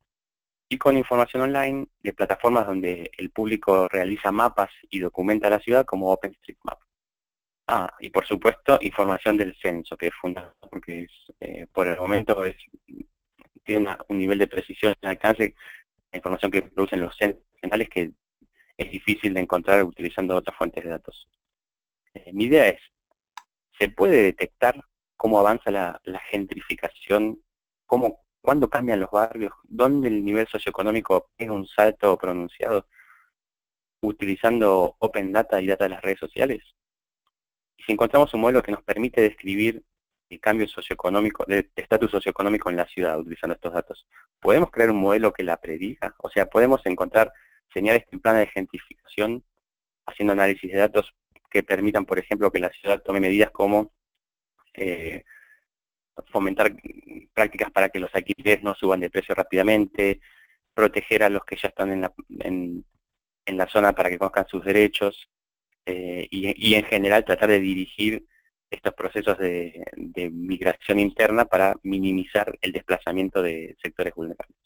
y 0.69 0.77
con 0.79 0.97
información 0.97 1.43
online 1.43 1.89
de 2.03 2.13
plataformas 2.13 2.67
donde 2.67 3.11
el 3.17 3.31
público 3.31 3.89
realiza 3.89 4.31
mapas 4.31 4.71
y 4.91 4.99
documenta 4.99 5.49
la 5.49 5.61
ciudad, 5.61 5.87
como 5.87 6.13
OpenStreetMap. 6.13 6.79
Ah, 7.71 7.95
y 8.01 8.09
por 8.09 8.27
supuesto, 8.27 8.79
información 8.81 9.37
del 9.37 9.55
censo, 9.61 9.95
que 9.97 10.07
es 10.07 10.15
fundamental, 10.15 10.57
porque 10.71 11.07
eh, 11.41 11.67
por 11.71 11.87
el 11.87 11.99
momento 11.99 12.43
es, 12.47 12.57
tiene 13.63 13.95
un 14.09 14.19
nivel 14.19 14.39
de 14.39 14.47
precisión 14.47 14.95
en 15.03 15.11
alcance, 15.11 15.55
la 16.11 16.17
información 16.17 16.51
que 16.51 16.63
producen 16.63 17.03
los 17.03 17.15
censos 17.15 17.43
nacionales 17.57 17.91
que 17.91 18.13
es 18.79 18.91
difícil 18.91 19.35
de 19.35 19.41
encontrar 19.41 19.85
utilizando 19.85 20.37
otras 20.37 20.57
fuentes 20.57 20.83
de 20.83 20.91
datos. 20.91 21.29
Eh, 22.15 22.33
mi 22.33 22.45
idea 22.45 22.69
es, 22.69 22.81
¿se 23.79 23.91
puede 23.91 24.23
detectar 24.23 24.83
cómo 25.17 25.39
avanza 25.39 25.71
la, 25.71 26.01
gentrificación? 26.31 27.43
Cómo, 27.85 28.25
¿Cuándo 28.41 28.71
cambian 28.71 29.01
los 29.01 29.11
barrios? 29.11 29.53
¿Dónde 29.65 30.09
el 30.09 30.25
nivel 30.25 30.47
socioeconómico 30.49 31.33
es 31.37 31.51
un 31.51 31.67
salto 31.67 32.17
pronunciado? 32.17 32.87
Utilizando 34.01 34.97
Open 35.01 35.33
Data 35.33 35.61
y 35.61 35.67
data 35.67 35.85
de 35.85 35.91
las 35.91 36.03
redes 36.03 36.21
sociales 36.21 36.63
si 37.89 37.95
encontramos 37.95 38.35
un 38.35 38.43
modelo 38.43 38.63
que 38.63 38.71
nos 38.71 38.83
permite 38.83 39.23
describir 39.23 39.83
el 40.29 40.41
cambio 40.41 40.69
socioeconómico, 40.69 41.47
de 41.47 41.71
estatus 41.75 42.11
socioeconómico 42.11 42.69
en 42.69 42.77
la 42.77 42.85
ciudad 42.85 43.19
utilizando 43.19 43.55
estos 43.55 43.73
datos, 43.73 44.07
¿podemos 44.41 44.71
crear 44.71 44.91
un 44.91 44.99
modelo 44.99 45.33
que 45.33 45.43
la 45.43 45.57
prediga? 45.57 46.15
O 46.19 46.29
sea, 46.29 46.45
¿podemos 46.51 46.85
encontrar 46.85 47.33
señales 47.73 48.07
tempranas 48.07 48.41
de 48.41 48.49
gentrificación 48.49 49.43
haciendo 50.05 50.35
análisis 50.35 50.71
de 50.71 50.77
datos 50.77 51.15
que 51.49 51.63
permitan, 51.63 52.05
por 52.05 52.19
ejemplo, 52.19 52.53
que 52.53 52.59
la 52.59 52.69
ciudad 52.69 53.03
tome 53.03 53.21
medidas 53.21 53.51
como 53.53 53.91
eh, 54.75 55.25
fomentar 56.27 56.77
prácticas 57.33 57.71
para 57.71 57.89
que 57.89 58.01
los 58.01 58.15
alquileres 58.15 58.63
no 58.63 58.75
suban 58.75 59.01
de 59.01 59.09
precio 59.09 59.35
rápidamente, 59.35 60.21
proteger 60.75 61.23
a 61.23 61.31
los 61.31 61.43
que 61.47 61.57
ya 61.57 61.69
están 61.69 61.91
en 61.91 62.03
la, 62.03 62.13
en, 62.41 62.85
la 63.47 63.67
zona 63.67 63.95
para 63.95 64.11
que 64.11 64.19
conozcan 64.19 64.47
sus 64.47 64.63
derechos 64.63 65.31
eh, 65.89 66.29
y, 66.31 66.75
en 66.75 66.85
general 66.85 67.25
tratar 67.25 67.51
de 67.51 67.61
dirigir 67.61 68.25
estos 68.71 68.95
procesos 68.95 69.39
de 69.39 70.31
migración 70.31 70.99
interna 71.01 71.47
para 71.47 71.75
minimizar 71.83 72.59
el 72.61 72.73
desplazamiento 72.73 73.43
de 73.43 73.77
sectores 73.83 74.15
vulnerables. 74.15 74.59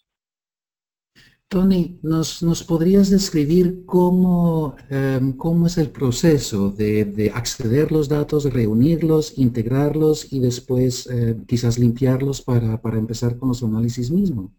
Tony, 1.52 1.98
¿nos, 2.02 2.42
¿nos, 2.42 2.64
podrías 2.64 3.10
describir 3.10 3.84
cómo, 3.84 4.74
em, 4.88 5.36
cómo 5.36 5.66
es 5.66 5.76
el 5.76 5.90
proceso 5.90 6.70
de, 6.70 7.30
acceder 7.34 7.92
los 7.92 8.08
datos, 8.08 8.50
reunirlos, 8.50 9.36
integrarlos 9.36 10.32
y 10.32 10.40
después 10.40 11.06
eh, 11.08 11.36
quizás 11.46 11.78
limpiarlos 11.78 12.40
para, 12.40 12.80
para, 12.80 12.96
empezar 12.96 13.36
con 13.36 13.50
los 13.50 13.62
análisis 13.62 14.10
mismos? 14.10 14.50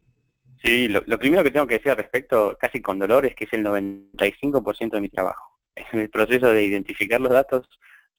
Sí, 0.63 0.87
lo, 0.87 1.03
primero 1.17 1.43
que 1.43 1.49
tengo 1.49 1.65
que 1.65 1.79
decir 1.79 1.89
al 1.89 1.97
respecto, 1.97 2.55
casi 2.59 2.79
con 2.79 2.99
dolor, 2.99 3.25
es 3.25 3.33
que 3.33 3.45
es 3.45 3.53
el 3.53 3.65
95% 3.65 4.91
de 4.91 5.01
mi 5.01 5.09
trabajo. 5.09 5.52
Es 5.75 5.85
el 5.93 6.09
proceso 6.09 6.47
de 6.47 6.63
identificar 6.63 7.19
los 7.21 7.31
datos, 7.31 7.67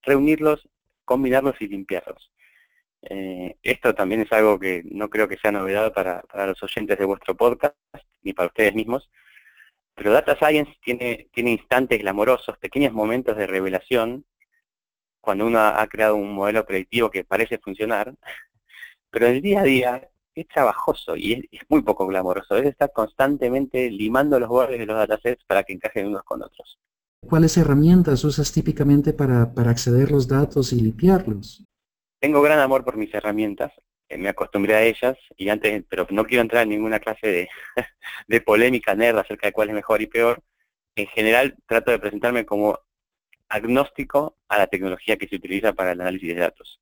reunirlos, 0.03 0.69
combinarlos 1.05 1.55
y 1.61 1.69
limpiarlos. 1.69 2.33
Eh, 3.03 3.57
esto 3.63 3.95
también 3.95 4.23
es 4.23 4.33
algo 4.33 4.59
que 4.59 4.83
no 4.87 5.11
creo 5.11 5.29
que 5.29 5.37
sea 5.37 5.53
novedad 5.53 5.93
para, 5.93 6.25
los 6.47 6.63
oyentes 6.63 6.99
de 6.99 7.05
vuestro 7.05 7.37
podcast, 7.37 7.77
ni 8.23 8.33
para 8.33 8.49
ustedes 8.49 8.75
mismos, 8.75 9.11
pero 9.95 10.13
Data 10.13 10.37
Science 10.37 10.75
tiene, 10.83 11.29
instantes 11.35 12.01
glamorosos, 12.01 12.59
pequeños 12.59 12.93
momentos 12.93 13.37
de 13.37 13.47
revelación, 13.47 14.25
cuando 15.21 15.47
uno 15.47 15.61
ha 15.61 15.87
creado 15.89 16.17
un 16.17 16.33
modelo 16.35 16.67
predictivo 16.67 17.11
que 17.11 17.25
parece 17.25 17.59
funcionar, 17.59 18.15
pero 19.11 19.27
el 19.27 19.43
día 19.43 19.61
a 19.61 19.65
día 19.65 20.11
es 20.35 20.49
trabajoso 20.49 21.17
y 21.17 21.49
es, 21.53 21.63
muy 21.69 21.83
poco 21.83 22.07
glamoroso. 22.07 22.57
Es 22.57 22.67
estar 22.67 22.93
constantemente 22.93 23.91
limando 23.91 24.39
los 24.41 24.49
bordes 24.49 24.79
de 24.79 24.87
los 24.87 24.97
datasets 24.97 25.45
para 25.45 25.63
que 25.63 25.75
encajen 25.75 26.09
unos 26.09 26.25
con 26.25 26.43
otros. 26.43 26.79
¿Cuáles 27.29 27.57
herramientas 27.57 28.25
usas 28.25 28.53
típicamente 28.53 29.13
para, 29.13 29.53
para 29.53 29.71
acceder 29.71 30.11
los 30.11 30.29
datos 30.29 30.73
y 30.73 30.81
limpiarlos? 30.81 31.65
Tengo 32.21 32.43
gran 32.43 32.59
amor 32.59 32.85
por 32.85 32.97
mis 32.97 33.13
herramientas. 33.13 33.73
Eh, 34.09 34.19
me 34.19 34.29
acostumbré 34.29 34.75
a 34.75 34.83
ellas 34.83 35.17
y 35.37 35.49
antes, 35.49 35.85
pero 35.89 36.07
no 36.11 36.25
quiero 36.25 36.43
entrar 36.43 36.63
en 36.63 36.71
ninguna 36.71 37.01
clase 37.01 37.27
de, 37.27 37.49
de 38.29 38.41
polémica 38.41 38.95
nerd 38.95 39.19
acerca 39.19 39.49
de 39.49 39.53
cuál 39.53 39.71
es 39.71 39.75
mejor 39.75 40.03
y 40.03 40.07
peor. 40.07 40.43
En 40.97 41.07
general 41.09 41.57
trato 41.67 41.91
de 41.91 41.99
presentarme 41.99 42.47
como 42.47 42.79
agnóstico 43.49 44.37
a 44.49 44.59
la 44.59 44.67
tecnología 44.67 45.17
que 45.17 45.29
se 45.29 45.37
utiliza 45.37 45.73
para 45.73 45.93
el 45.93 46.01
análisis 46.01 46.35
de 46.35 46.41
datos. 46.41 46.81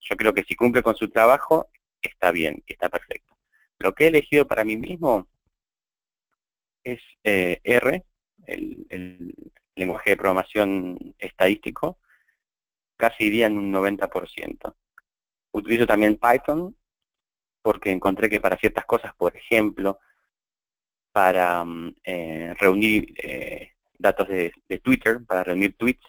Yo 0.00 0.16
creo 0.16 0.34
que 0.34 0.44
si 0.44 0.54
cumple 0.54 0.82
con 0.82 0.94
su 0.96 1.08
trabajo, 1.08 1.70
está 2.02 2.30
bien, 2.30 2.62
está 2.66 2.88
perfecto. 2.88 3.36
Lo 3.78 3.94
que 3.94 4.04
he 4.04 4.08
elegido 4.08 4.46
para 4.46 4.64
mí 4.64 4.76
mismo 4.76 5.28
es 6.84 7.00
eh, 7.24 7.60
R, 7.64 8.04
el, 8.46 9.34
lenguaje 9.76 10.10
de 10.10 10.16
programación 10.16 11.14
estadístico, 11.18 11.98
casi 12.96 13.24
iría 13.24 13.46
en 13.46 13.58
un 13.58 13.72
90%. 13.72 14.74
Utilizo 15.52 15.86
también 15.86 16.18
Python 16.18 16.76
porque 17.62 17.90
encontré 17.90 18.28
que 18.28 18.40
para 18.40 18.58
ciertas 18.58 18.84
cosas, 18.84 19.14
por 19.14 19.34
ejemplo, 19.36 19.98
para 21.12 21.64
mm, 21.64 21.94
eh, 22.04 22.54
reunir 22.58 23.14
eh, 23.16 23.72
datos 23.98 24.28
de, 24.28 24.52
Twitter, 24.82 25.24
para 25.26 25.44
reunir 25.44 25.76
tweets, 25.76 26.04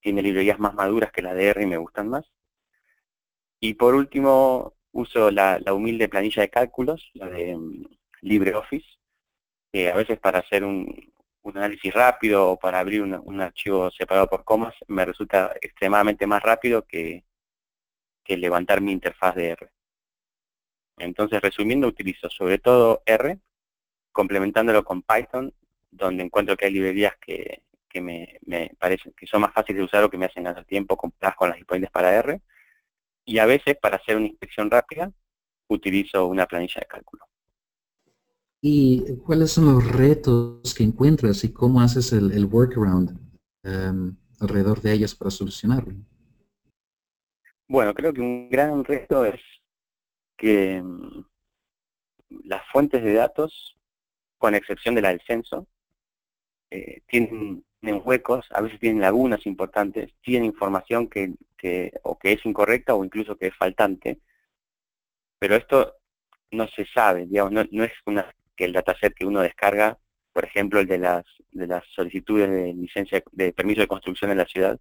tiene 0.00 0.20
librerías 0.20 0.58
más 0.58 0.74
maduras 0.74 1.12
que 1.12 1.22
la 1.22 1.32
de 1.32 1.46
R 1.46 1.62
y 1.62 1.66
me 1.66 1.78
gustan 1.78 2.08
más. 2.08 2.30
Y 3.60 3.74
por 3.74 3.94
último, 3.94 4.74
uso 4.90 5.30
la, 5.30 5.60
humilde 5.72 6.08
planilla 6.08 6.42
de 6.42 6.50
cálculos, 6.50 7.10
la 7.14 7.30
de 7.30 7.56
mm, 7.56 7.84
LibreOffice, 8.22 8.98
que 9.72 9.90
a 9.90 9.96
veces 9.96 10.18
para 10.18 10.40
hacer 10.40 10.64
un, 10.64 11.12
análisis 11.44 11.92
rápido 11.92 12.50
o 12.50 12.58
para 12.58 12.78
abrir 12.80 13.02
un 13.02 13.40
archivo 13.40 13.90
separado 13.90 14.28
por 14.28 14.44
comas 14.44 14.74
me 14.86 15.04
resulta 15.04 15.52
extremadamente 15.60 16.26
más 16.26 16.42
rápido 16.42 16.86
que, 16.86 17.24
que 18.24 18.36
levantar 18.36 18.80
mi 18.80 18.92
interfaz 18.92 19.34
de 19.34 19.48
R. 19.50 19.70
Entonces, 20.98 21.40
resumiendo, 21.40 21.88
utilizo 21.88 22.28
sobre 22.30 22.58
todo 22.58 23.02
R, 23.06 23.38
complementándolo 24.12 24.84
con 24.84 25.02
Python, 25.02 25.52
donde 25.90 26.22
encuentro 26.22 26.56
que 26.56 26.66
hay 26.66 26.72
librerías 26.72 27.14
que, 27.18 27.62
me, 28.00 28.38
parecen 28.78 29.12
que 29.12 29.26
son 29.26 29.42
más 29.42 29.52
fáciles 29.52 29.78
de 29.78 29.84
usar 29.84 30.04
o 30.04 30.10
que 30.10 30.18
me 30.18 30.26
hacen 30.26 30.44
ganar 30.44 30.64
tiempo 30.64 30.96
con 30.96 31.12
las 31.20 31.56
disponibles 31.56 31.90
para 31.90 32.14
R. 32.14 32.40
Y 33.24 33.38
a 33.38 33.46
veces, 33.46 33.76
para 33.80 33.96
hacer 33.96 34.16
una 34.16 34.26
inspección 34.26 34.70
rápida, 34.70 35.12
utilizo 35.68 36.26
una 36.26 36.46
planilla 36.46 36.80
de 36.80 36.86
cálculo. 36.86 37.26
¿Y 38.64 39.16
cuáles 39.16 39.50
son 39.50 39.64
los 39.64 39.90
retos 39.90 40.72
que 40.72 40.84
encuentras 40.84 41.42
y 41.42 41.52
cómo 41.52 41.80
haces 41.80 42.12
el, 42.12 42.44
workaround 42.44 43.18
em, 43.64 44.16
alrededor 44.38 44.80
de 44.80 44.92
ellos 44.92 45.16
para 45.16 45.32
solucionarlo? 45.32 45.94
Bueno, 47.66 47.92
creo 47.92 48.12
que 48.12 48.20
un 48.20 48.48
gran 48.48 48.84
reto 48.84 49.24
es 49.24 49.40
que 50.36 50.80
mm, 50.80 51.24
las 52.44 52.62
fuentes 52.70 53.02
de 53.02 53.14
datos, 53.14 53.76
con 54.38 54.54
excepción 54.54 54.94
de 54.94 55.02
la 55.02 55.08
del 55.08 55.22
censo, 55.26 55.66
eh, 56.70 57.02
tienen, 57.06 57.64
huecos, 58.04 58.46
a 58.52 58.60
veces 58.60 58.78
tienen 58.78 59.00
lagunas 59.00 59.44
importantes, 59.44 60.14
tienen 60.22 60.46
información 60.46 61.08
que, 61.08 61.34
o 62.04 62.16
que 62.16 62.32
es 62.32 62.46
incorrecta 62.46 62.94
o 62.94 63.04
incluso 63.04 63.36
que 63.36 63.48
es 63.48 63.56
faltante, 63.56 64.20
pero 65.40 65.56
esto 65.56 65.96
no 66.52 66.68
se 66.68 66.86
sabe, 66.86 67.26
digamos, 67.26 67.52
no, 67.72 67.84
es 67.84 67.92
una, 68.06 68.32
que 68.56 68.64
el 68.64 68.72
dataset 68.72 69.14
que 69.14 69.26
uno 69.26 69.40
descarga, 69.40 69.98
por 70.32 70.44
ejemplo, 70.44 70.80
el 70.80 70.86
de 70.86 70.98
las, 70.98 71.24
de 71.50 71.66
las 71.66 71.84
solicitudes 71.94 72.50
de 72.50 72.74
licencia 72.74 73.22
de 73.32 73.52
permiso 73.52 73.80
de 73.80 73.86
construcción 73.86 74.30
en 74.30 74.38
la 74.38 74.46
ciudad, 74.46 74.80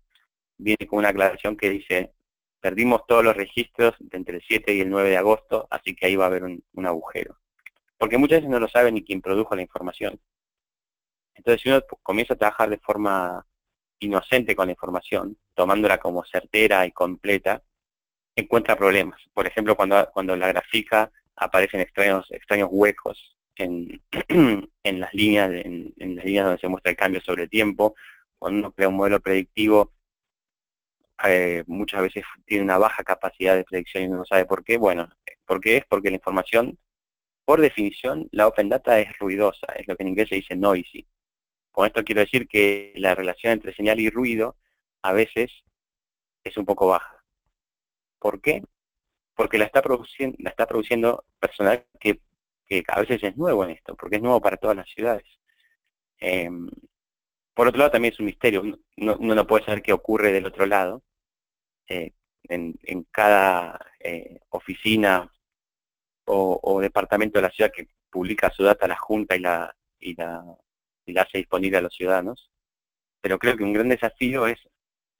viene 0.58 0.88
con 0.88 1.00
una 1.00 1.10
aclaración 1.10 1.58
que 1.58 1.70
dice 1.70 2.14
perdimos 2.62 3.06
todos 3.08 3.24
los 3.24 3.36
registros 3.36 3.96
entre 4.12 4.38
el 4.38 4.44
7 4.48 4.74
y 4.74 4.82
el 4.82 4.90
9 4.90 5.10
de 5.10 5.18
agosto, 5.18 5.68
así 5.72 5.96
que 5.96 6.06
ahí 6.06 6.16
va 6.16 6.26
a 6.26 6.28
haber 6.28 6.44
un, 6.44 6.86
agujero. 6.86 7.40
Porque 7.98 8.18
muchas 8.18 8.38
veces 8.38 8.52
no 8.52 8.60
lo 8.60 8.68
sabe 8.68 8.92
ni 8.92 9.04
quién 9.04 9.22
produjo 9.22 9.56
la 9.56 9.64
información. 9.64 10.20
Entonces, 11.34 11.62
si 11.62 11.70
uno 11.70 11.82
comienza 12.04 12.36
a 12.36 12.38
trabajar 12.38 12.70
de 12.70 12.78
forma 12.78 13.46
inocente 14.00 14.56
con 14.56 14.68
la 14.68 14.74
información, 14.74 15.38
tomándola 15.56 15.98
como 15.98 16.24
certera 16.24 16.86
y 16.86 16.92
completa, 16.92 17.64
encuentra 18.36 18.76
problemas. 18.76 19.22
Por 19.34 19.48
ejemplo, 19.48 19.76
cuando, 19.76 20.08
cuando 20.14 20.36
la 20.36 20.48
grafica 20.48 21.12
aparecen 21.36 21.82
extraños, 21.82 22.32
extraños 22.32 22.70
huecos 22.72 23.36
en, 24.84 25.00
las 25.00 25.14
líneas, 25.14 25.52
en, 25.52 25.94
en, 25.98 26.16
las 26.16 26.26
líneas 26.26 26.46
donde 26.46 26.60
se 26.60 26.68
muestra 26.68 26.92
el 26.92 26.98
cambio 26.98 27.22
sobre 27.22 27.44
el 27.44 27.50
tiempo, 27.50 27.96
cuando 28.38 28.60
uno 28.60 28.72
crea 28.72 28.90
un 28.90 28.96
modelo 28.96 29.20
predictivo 29.20 29.94
eh, 31.24 31.64
muchas 31.68 32.02
veces 32.02 32.24
tiene 32.46 32.64
una 32.64 32.78
baja 32.78 33.04
capacidad 33.04 33.56
de 33.56 33.64
predicción 33.64 34.04
y 34.04 34.08
uno 34.08 34.18
no 34.18 34.26
sabe 34.26 34.46
por 34.46 34.64
qué. 34.64 34.78
Bueno, 34.78 35.10
¿por 35.46 35.62
qué 35.62 35.78
es? 35.78 35.86
Porque 35.88 36.10
la 36.10 36.16
información, 36.16 36.78
por 37.46 37.62
definición, 37.62 38.28
la 38.32 38.48
open 38.48 38.70
data 38.70 39.00
es 39.00 39.18
ruidosa, 39.20 39.68
es 39.76 39.88
lo 39.88 39.96
que 39.96 40.04
en 40.04 40.10
inglés 40.10 40.30
se 40.30 40.36
dice 40.36 40.56
noisy. 40.56 41.08
Con 41.72 41.88
esto 41.88 42.04
quiero 42.04 42.22
decir 42.22 42.48
que 42.48 42.94
la 42.96 43.16
relación 43.16 43.54
entre 43.54 43.74
señal 43.76 44.00
y 44.00 44.10
ruido 44.10 44.58
a 45.04 45.14
veces 45.14 45.52
es 46.44 46.58
un 46.58 46.66
poco 46.66 46.88
baja. 46.88 47.24
¿Por 48.20 48.42
qué? 48.42 48.64
Porque 49.36 49.58
la 49.58 49.66
está 49.66 49.82
produciendo, 49.82 50.38
la 50.40 50.50
está 50.50 50.68
produciendo 50.68 51.26
personal 51.40 51.86
que, 52.00 52.20
a 52.88 53.00
veces 53.02 53.24
es 53.24 53.38
nuevo 53.38 53.64
en 53.64 53.72
esto, 53.72 53.96
porque 53.96 54.18
es 54.18 54.22
nuevo 54.22 54.42
para 54.42 54.58
todas 54.58 54.78
las 54.78 54.90
ciudades. 54.90 55.26
Em, 56.20 56.70
por 57.54 57.68
otro 57.68 57.80
lado, 57.80 57.92
también 57.92 58.14
es 58.14 58.20
un 58.20 58.28
misterio. 58.28 58.62
uno, 58.62 59.18
no 59.36 59.48
puede 59.48 59.66
saber 59.66 59.82
qué 59.82 59.94
ocurre 59.94 60.32
del 60.32 60.46
otro 60.46 60.66
lado. 60.66 61.04
Eh, 61.88 62.12
en, 62.50 63.04
cada 63.12 63.80
eh, 64.00 64.40
oficina 64.50 65.32
o, 66.26 66.80
departamento 66.82 67.40
de 67.40 67.44
la 67.44 67.52
ciudad 67.52 67.72
que 67.72 67.88
publica 68.10 68.52
su 68.52 68.64
data 68.64 68.88
la 68.88 68.98
Junta 68.98 69.36
y 69.36 69.40
la, 69.40 69.76
y 70.00 70.16
la, 70.16 70.58
hace 71.18 71.40
disponible 71.40 71.78
a 71.78 71.82
los 71.82 71.94
ciudadanos. 71.94 72.50
Pero 73.22 73.40
creo 73.40 73.58
que 73.58 73.64
un 73.64 73.74
gran 73.74 73.90
desafío 73.90 74.48
es 74.48 74.60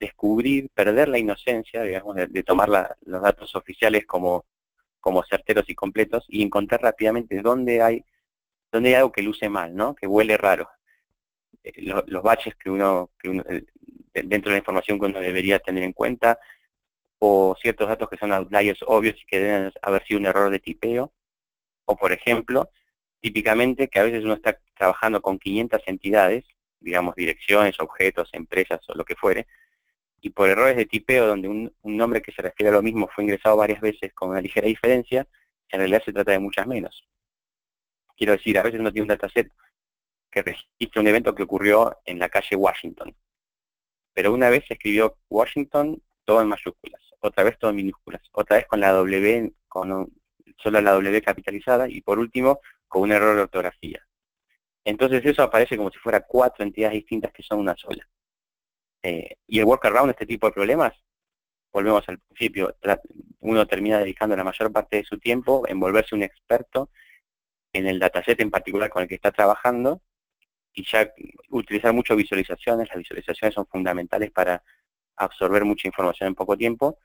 descubrir, 0.00 0.70
perder 0.74 1.08
la 1.08 1.18
inocencia, 1.18 1.82
digamos, 1.82 2.16
de, 2.16 2.42
tomar 2.42 2.96
los 3.02 3.22
datos 3.22 3.54
oficiales 3.54 4.06
como, 4.06 4.46
como 5.02 5.22
certeros 5.24 5.68
y 5.68 5.74
completos 5.74 6.24
y 6.28 6.42
encontrar 6.42 6.80
rápidamente 6.80 7.42
dónde 7.42 7.82
hay, 7.82 8.04
dónde 8.70 8.90
hay 8.90 8.94
algo 8.94 9.12
que 9.12 9.22
luce 9.22 9.50
mal, 9.50 9.74
¿no? 9.74 9.94
que 9.94 10.06
huele 10.06 10.38
raro. 10.38 10.70
Eh, 11.64 11.82
los 11.82 12.22
baches 12.22 12.54
que 12.54 12.70
uno, 12.70 13.10
que 13.18 13.28
uno 13.28 13.44
dentro 14.14 14.50
de 14.50 14.54
la 14.54 14.58
información 14.58 14.98
que 14.98 15.06
uno 15.06 15.20
debería 15.20 15.58
tener 15.58 15.82
en 15.82 15.92
cuenta, 15.92 16.38
o 17.18 17.56
ciertos 17.60 17.88
datos 17.88 18.08
que 18.08 18.16
son 18.16 18.32
outliers 18.32 18.80
obvios 18.86 19.16
y 19.20 19.26
que 19.26 19.38
deben 19.38 19.72
haber 19.82 20.04
sido 20.04 20.20
un 20.20 20.26
error 20.26 20.50
de 20.50 20.58
tipeo, 20.60 21.12
o 21.84 21.96
por 21.96 22.12
ejemplo, 22.12 22.70
típicamente 23.20 23.88
que 23.88 23.98
a 23.98 24.04
veces 24.04 24.24
uno 24.24 24.34
está 24.34 24.58
trabajando 24.76 25.20
con 25.20 25.38
500 25.38 25.82
entidades, 25.86 26.44
digamos 26.80 27.14
direcciones, 27.14 27.78
objetos, 27.80 28.28
empresas 28.32 28.80
o 28.88 28.94
lo 28.94 29.04
que 29.04 29.16
fuere, 29.16 29.46
y 30.22 30.30
por 30.30 30.48
errores 30.48 30.76
de 30.76 30.86
tipeo 30.86 31.26
donde 31.26 31.48
un, 31.48 31.74
nombre 31.82 32.22
que 32.22 32.30
se 32.32 32.42
refiere 32.42 32.70
a 32.70 32.72
lo 32.72 32.82
mismo 32.82 33.10
fue 33.12 33.24
ingresado 33.24 33.56
varias 33.56 33.80
veces 33.80 34.14
con 34.14 34.30
una 34.30 34.40
ligera 34.40 34.68
diferencia, 34.68 35.26
en 35.68 35.80
realidad 35.80 36.02
se 36.04 36.12
trata 36.12 36.30
de 36.30 36.38
muchas 36.38 36.66
menos. 36.66 37.04
Quiero 38.16 38.32
decir, 38.32 38.56
a 38.56 38.62
veces 38.62 38.78
uno 38.78 38.92
tiene 38.92 39.02
un 39.02 39.08
dataset 39.08 39.50
que 40.30 40.42
registra 40.42 41.02
un 41.02 41.08
evento 41.08 41.34
que 41.34 41.42
ocurrió 41.42 41.98
en 42.04 42.20
la 42.20 42.28
calle 42.28 42.54
Washington, 42.54 43.14
pero 44.14 44.32
una 44.32 44.48
vez 44.48 44.64
se 44.68 44.74
escribió 44.74 45.16
Washington 45.28 46.00
todo 46.24 46.40
en 46.40 46.48
mayúsculas, 46.48 47.02
otra 47.18 47.42
vez 47.42 47.58
todo 47.58 47.70
en 47.70 47.76
minúsculas, 47.76 48.22
otra 48.30 48.58
vez 48.58 48.66
con 48.68 48.78
la 48.78 48.92
W, 48.92 49.52
con 49.66 50.08
solo 50.62 50.80
la 50.80 50.92
W 50.92 51.20
capitalizada 51.20 51.88
y 51.88 52.00
por 52.00 52.20
último 52.20 52.60
con 52.86 53.02
un 53.02 53.12
error 53.12 53.34
de 53.34 53.42
ortografía. 53.42 54.06
Entonces 54.84 55.24
eso 55.26 55.42
aparece 55.42 55.76
como 55.76 55.90
si 55.90 55.98
fuera 55.98 56.20
cuatro 56.20 56.64
entidades 56.64 56.94
distintas 56.94 57.32
que 57.32 57.42
son 57.42 57.58
una 57.58 57.76
sola. 57.76 58.06
Eh, 59.02 59.36
y 59.46 59.58
el 59.58 59.64
workaround 59.64 60.10
este 60.10 60.26
tipo 60.26 60.46
de 60.46 60.52
problemas, 60.52 60.92
volvemos 61.72 62.08
al 62.08 62.18
principio, 62.18 62.76
uno 63.40 63.66
termina 63.66 63.98
dedicando 63.98 64.36
la 64.36 64.44
mayor 64.44 64.70
parte 64.72 64.98
de 64.98 65.04
su 65.04 65.18
tiempo 65.18 65.64
en 65.66 65.80
volverse 65.80 66.14
un 66.14 66.22
experto 66.22 66.90
en 67.72 67.86
el 67.86 67.98
dataset 67.98 68.40
en 68.40 68.50
particular 68.50 68.90
con 68.90 69.02
el 69.02 69.08
que 69.08 69.14
está 69.14 69.32
trabajando 69.32 70.02
y 70.74 70.84
ya 70.84 71.12
utilizar 71.50 71.92
mucho 71.92 72.16
visualizaciones, 72.16 72.88
las 72.88 72.98
visualizaciones 72.98 73.54
son 73.54 73.66
fundamentales 73.66 74.30
para 74.30 74.62
absorber 75.16 75.64
mucha 75.64 75.88
información 75.88 76.28
en 76.28 76.34
poco 76.34 76.56
tiempo 76.56 76.98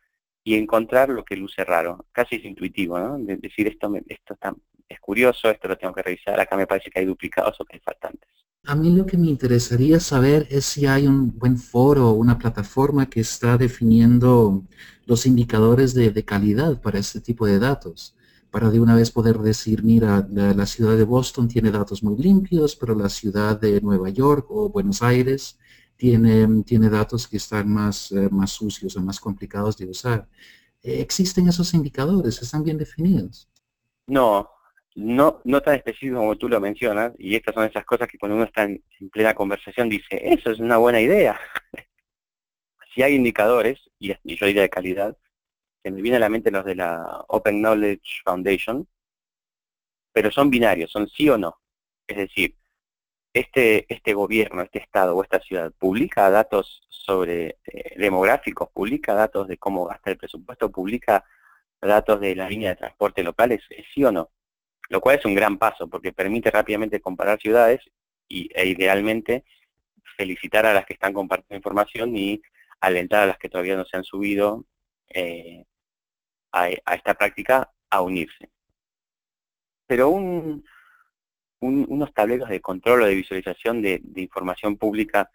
y 0.43 0.55
encontrar 0.55 1.09
lo 1.09 1.25
que 1.25 1.35
luce 1.35 1.63
raro, 1.65 2.05
casi 2.11 2.37
es 2.37 2.45
intuitivo, 2.45 2.97
¿no? 2.99 3.17
De 3.17 3.35
decir 3.37 3.67
esto, 3.67 3.91
esto 4.07 4.33
está, 4.33 4.55
es 4.89 4.99
curioso, 4.99 5.49
esto 5.49 5.67
lo 5.67 5.77
tengo 5.77 5.93
que 5.93 6.03
revisar, 6.03 6.39
acá 6.39 6.55
me 6.55 6.67
parece 6.67 6.89
que 6.89 6.99
hay 6.99 7.05
duplicados 7.05 7.59
o 7.59 7.65
que 7.65 7.75
hay 7.75 7.81
faltantes. 7.81 8.29
A 8.65 8.75
mí 8.75 8.91
lo 8.91 9.05
que 9.05 9.17
me 9.17 9.27
interesaría 9.27 9.99
saber 9.99 10.47
es 10.49 10.65
si 10.65 10.85
hay 10.85 11.07
un 11.07 11.37
buen 11.37 11.57
foro 11.57 12.09
o 12.09 12.13
una 12.13 12.37
plataforma 12.37 13.09
que 13.09 13.21
está 13.21 13.57
definiendo 13.57 14.63
los 15.05 15.25
indicadores 15.25 15.93
de, 15.93 16.11
de 16.11 16.25
calidad 16.25 16.81
para 16.81 16.99
este 16.99 17.21
tipo 17.21 17.45
de 17.45 17.59
datos 17.59 18.17
para 18.51 18.69
de 18.69 18.79
una 18.79 18.95
vez 18.95 19.11
poder 19.11 19.37
decir, 19.39 19.83
mira, 19.83 20.27
la, 20.31 20.65
ciudad 20.65 20.97
de 20.97 21.03
Boston 21.03 21.47
tiene 21.47 21.71
datos 21.71 22.01
muy 22.03 22.17
limpios, 22.17 22.75
pero 22.75 22.95
la 22.95 23.09
ciudad 23.09 23.59
de 23.59 23.81
Nueva 23.81 24.09
York 24.09 24.47
o 24.49 24.69
Buenos 24.69 25.01
Aires 25.01 25.59
tiene, 25.95 26.63
tiene 26.63 26.89
datos 26.89 27.27
que 27.27 27.37
están 27.37 27.71
más, 27.71 28.11
eh, 28.11 28.29
más 28.31 28.51
sucios 28.51 28.95
o 28.95 29.01
más 29.01 29.19
complicados 29.19 29.77
de 29.77 29.85
usar. 29.85 30.27
¿Existen 30.81 31.47
esos 31.47 31.73
indicadores? 31.73 32.41
¿Están 32.41 32.63
bien 32.63 32.77
definidos? 32.77 33.49
No, 34.07 34.49
no, 34.97 35.41
no 35.43 35.61
tan 35.61 35.75
específico 35.75 36.17
como 36.17 36.37
tú 36.37 36.49
lo 36.49 36.59
mencionas, 36.59 37.13
y 37.19 37.35
estas 37.35 37.53
son 37.53 37.65
esas 37.65 37.85
cosas 37.85 38.07
que 38.07 38.17
cuando 38.17 38.35
uno 38.35 38.45
está 38.45 38.63
en, 38.63 38.83
plena 39.11 39.35
conversación 39.35 39.89
dice, 39.89 40.19
eso 40.33 40.49
es 40.49 40.59
una 40.59 40.77
buena 40.77 40.99
idea. 40.99 41.39
si 42.95 43.03
hay 43.03 43.13
indicadores, 43.13 43.79
y, 43.99 44.07
yo 44.07 44.45
diría 44.47 44.63
de 44.63 44.69
calidad, 44.71 45.15
me 45.83 46.01
viene 46.01 46.17
a 46.17 46.19
la 46.19 46.29
mente 46.29 46.49
los 46.49 46.65
de 46.65 46.75
la 46.75 47.23
Open 47.27 47.59
Knowledge 47.61 48.23
Foundation, 48.25 48.87
pero 50.11 50.31
son 50.31 50.49
binarios, 50.49 50.91
son 50.91 51.07
sí 51.07 51.29
o 51.29 51.37
no. 51.37 51.59
Es 52.07 52.17
decir, 52.17 52.55
este, 53.33 53.85
este 53.93 54.15
gobierno, 54.15 54.63
este 54.63 54.79
estado 54.79 55.15
o 55.15 55.23
esta 55.23 55.39
ciudad 55.39 55.71
publica 55.77 56.27
datos 56.31 56.81
sobre 56.89 57.59
eh, 57.65 57.93
demográficos, 57.97 58.69
publica 58.73 59.13
datos 59.13 59.47
de 59.47 59.57
cómo 59.59 59.85
gasta 59.85 60.09
el 60.09 60.17
presupuesto, 60.17 60.71
publica 60.71 61.23
datos 61.79 62.19
de 62.19 62.35
la 62.35 62.49
línea 62.49 62.71
de 62.71 62.77
transporte 62.77 63.21
locales, 63.21 63.61
¿es 63.69 63.85
sí 63.93 64.03
o 64.03 64.11
no? 64.11 64.31
Lo 64.89 65.01
cual 65.01 65.17
es 65.17 65.25
un 65.25 65.35
gran 65.35 65.57
paso 65.57 65.87
porque 65.87 66.13
permite 66.13 66.51
rápidamente 66.51 67.01
comparar 67.01 67.39
ciudades 67.39 67.81
y, 68.27 68.49
e 68.53 68.67
idealmente 68.67 69.43
felicitar 70.17 70.65
a 70.65 70.73
las 70.73 70.85
que 70.85 70.93
están 70.93 71.13
compartiendo 71.13 71.55
información 71.55 72.15
y 72.17 72.41
alentar 72.81 73.23
a 73.23 73.27
las 73.27 73.37
que 73.37 73.49
todavía 73.49 73.75
no 73.75 73.85
se 73.85 73.97
han 73.97 74.03
subido 74.03 74.65
eh, 75.09 75.63
a, 76.51 76.69
esta 76.69 77.13
práctica 77.13 77.71
a 77.89 78.01
unirse. 78.01 78.49
Pero 79.85 80.09
un, 80.09 80.63
unos 81.59 82.13
tableros 82.13 82.49
de 82.49 82.61
control 82.61 83.03
o 83.03 83.05
de 83.05 83.15
visualización 83.15 83.81
de, 83.81 84.01
información 84.15 84.77
pública 84.77 85.29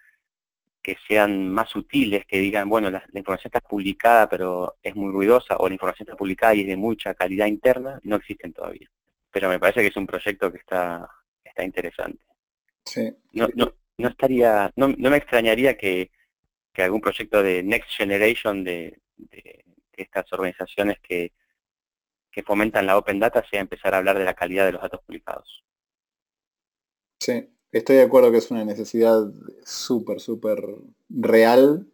que 0.83 0.97
sean 1.07 1.49
más 1.53 1.77
útiles, 1.77 2.27
que 2.27 2.39
digan, 2.39 2.69
bueno, 2.69 2.91
la, 2.91 3.05
información 3.15 3.51
está 3.55 3.61
publicada 3.61 4.29
pero 4.29 4.77
es 4.83 4.95
muy 4.97 5.13
ruidosa, 5.13 5.57
o 5.59 5.69
la 5.69 5.75
información 5.75 6.07
está 6.09 6.17
publicada 6.17 6.55
y 6.55 6.63
es 6.63 6.67
de 6.67 6.77
mucha 6.77 7.15
calidad 7.15 7.47
interna, 7.47 8.01
no 8.03 8.17
existen 8.17 8.53
todavía. 8.53 8.91
Pero 9.33 9.49
me 9.49 9.59
parece 9.59 9.81
que 9.81 9.89
es 9.89 9.97
un 9.97 10.07
proyecto 10.07 10.53
que 10.53 10.59
está, 10.59 11.09
está 11.43 11.65
interesante. 11.65 12.25
No, 13.33 13.49
no, 13.55 13.75
no 13.99 14.09
estaría, 14.09 14.71
no, 14.77 14.89
no 14.89 15.11
me 15.11 15.17
extrañaría 15.17 15.77
que, 15.77 16.11
que, 16.73 16.83
algún 16.83 17.01
proyecto 17.01 17.43
de 17.43 17.63
Next 17.63 17.91
Generation 17.91 18.63
de, 18.65 19.01
estas 19.93 20.33
organizaciones 20.33 20.99
que, 21.01 21.33
que 22.31 22.43
fomentan 22.43 22.87
la 22.87 22.99
Open 22.99 23.21
Data 23.21 23.45
sea 23.49 23.61
empezar 23.61 23.95
a 23.95 23.99
hablar 23.99 24.19
de 24.19 24.25
la 24.25 24.35
calidad 24.35 24.67
de 24.67 24.73
los 24.73 24.83
datos 24.83 25.01
publicados. 25.05 25.65
Sí, 27.21 27.49
estoy 27.71 27.97
de 27.97 28.03
acuerdo 28.03 28.33
que 28.33 28.39
es 28.39 28.51
una 28.51 28.65
necesidad 28.65 29.31
súper, 29.65 30.21
súper 30.21 30.59
real. 31.09 31.92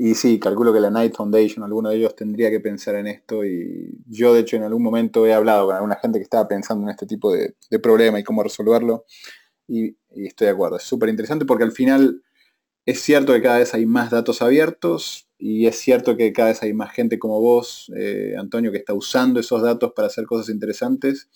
Y 0.00 0.14
sí, 0.14 0.38
calculo 0.38 0.72
que 0.72 0.78
la 0.78 0.90
Night 0.90 1.16
Foundation, 1.16 1.64
alguno 1.64 1.90
de 1.90 1.96
ellos 1.96 2.14
tendría 2.14 2.50
que 2.50 2.60
pensar 2.60 2.94
en 2.94 3.08
esto. 3.08 3.44
Y 3.44 3.98
yo, 4.06 4.32
de 4.32 4.40
hecho, 4.40 4.56
en 4.56 4.62
algún 4.62 4.82
momento 4.82 5.26
he 5.26 5.34
hablado 5.34 5.66
con 5.66 5.74
alguna 5.74 5.96
gente 5.96 6.20
que 6.20 6.22
estaba 6.22 6.46
pensando 6.46 6.84
en 6.84 6.90
este 6.90 7.04
tipo 7.04 7.32
de, 7.32 7.56
problema 7.82 8.20
y 8.20 8.22
cómo 8.22 8.44
resolverlo. 8.44 9.06
Y, 9.66 9.96
y 10.14 10.26
estoy 10.28 10.46
de 10.46 10.52
acuerdo, 10.52 10.76
es 10.76 10.84
súper 10.84 11.08
interesante 11.08 11.44
porque 11.44 11.64
al 11.64 11.72
final 11.72 12.22
es 12.86 13.00
cierto 13.00 13.32
que 13.32 13.42
cada 13.42 13.58
vez 13.58 13.74
hay 13.74 13.86
más 13.86 14.10
datos 14.10 14.40
abiertos, 14.40 15.28
y 15.38 15.66
es 15.66 15.76
cierto 15.78 16.16
que 16.16 16.32
cada 16.32 16.50
vez 16.50 16.62
hay 16.62 16.72
más 16.72 16.92
gente 16.92 17.18
como 17.18 17.40
vos, 17.40 17.92
eh, 17.96 18.34
Antonio, 18.38 18.72
que 18.72 18.78
está 18.78 18.92
usando 18.94 19.38
esos 19.40 19.62
datos 19.62 19.92
para 19.94 20.08
hacer 20.08 20.26
cosas 20.26 20.48
interesantes, 20.48 21.28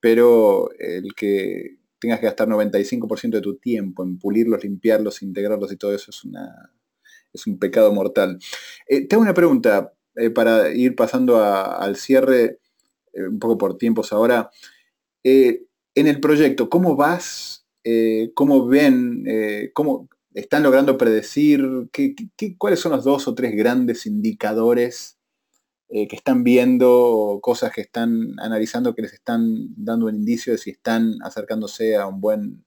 pero 0.00 0.70
el 0.78 1.14
que 1.14 1.78
tengas 1.98 2.20
que 2.20 2.26
gastar 2.26 2.48
95% 2.48 3.38
de 3.38 3.40
tu 3.42 3.56
tiempo 3.56 4.02
en 4.02 4.18
pulirlos, 4.18 4.62
limpiarlos, 4.62 5.22
integrarlos 5.22 5.72
y 5.72 5.76
todo 5.76 5.94
eso 5.94 6.10
es, 6.10 6.24
una, 6.24 6.70
es 7.34 7.46
un 7.46 7.58
pecado 7.58 7.92
mortal. 7.92 8.38
Eh, 8.88 9.06
te 9.06 9.14
hago 9.14 9.22
una 9.22 9.34
pregunta 9.34 9.92
eh, 10.16 10.30
para 10.30 10.72
ir 10.72 10.94
pasando 10.94 11.42
al 11.42 11.96
cierre, 11.96 12.60
un 13.14 13.38
poco 13.38 13.58
por 13.58 13.78
tiempos 13.78 14.12
ahora. 14.12 14.50
en 15.22 15.66
el 15.94 16.20
proyecto, 16.20 16.68
¿cómo 16.68 16.96
vas? 16.96 17.66
¿Cómo 18.34 18.66
ven? 18.66 19.24
Cómo, 19.72 20.08
¿Están 20.34 20.64
logrando 20.64 20.98
predecir 20.98 21.88
qué, 21.92 22.16
cuáles 22.58 22.80
son 22.80 22.90
los 22.90 23.04
dos 23.04 23.28
o 23.28 23.34
tres 23.36 23.54
grandes 23.54 24.04
indicadores 24.04 25.16
eh, 25.88 26.08
que 26.08 26.16
están 26.16 26.42
viendo, 26.42 27.38
cosas 27.40 27.72
que 27.72 27.82
están 27.82 28.34
analizando, 28.40 28.96
que 28.96 29.02
les 29.02 29.12
están 29.12 29.68
dando 29.76 30.06
un 30.06 30.16
indicio 30.16 30.52
de 30.52 30.58
si 30.58 30.70
están 30.70 31.18
acercándose 31.22 31.94
a 31.94 32.08
un 32.08 32.20
buen, 32.20 32.64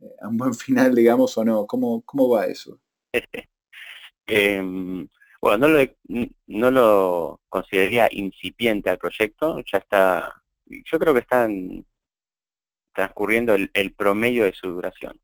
eh, 0.00 0.06
un 0.22 0.38
buen 0.38 0.54
final, 0.54 0.94
digamos, 0.94 1.36
o 1.36 1.44
no? 1.44 1.66
¿Cómo, 1.66 2.00
cómo 2.02 2.30
va 2.30 2.46
eso? 2.46 2.80
Em, 4.30 5.08
bueno, 5.40 5.68
no 5.68 5.68
lo, 5.68 6.30
no 6.46 6.70
consideraría 7.48 8.08
incipiente 8.10 8.90
al 8.90 8.98
proyecto, 8.98 9.62
ya 9.70 9.78
está, 9.78 10.42
yo 10.66 10.98
creo 10.98 11.14
que 11.14 11.20
están 11.20 11.84
transcurriendo 12.92 13.54
el 13.54 13.92
promedio 13.94 14.44
de 14.44 14.52
su 14.52 14.68
duración 14.68 15.20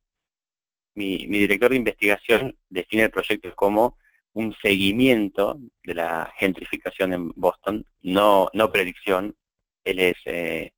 mi, 0.97 1.27
director 1.27 1.71
de 1.71 1.77
investigación 1.77 2.57
define 2.69 3.05
el 3.05 3.11
proyecto 3.11 3.49
como 3.55 3.99
un 4.33 4.55
seguimiento 4.61 5.59
de 5.85 5.95
la 5.95 6.33
gentrificación 6.37 7.13
en 7.13 7.31
Boston, 7.37 7.87
no, 8.03 8.51
predicción. 8.73 9.35
Él 9.85 10.01
es 10.01 10.17
eh, 10.25 10.73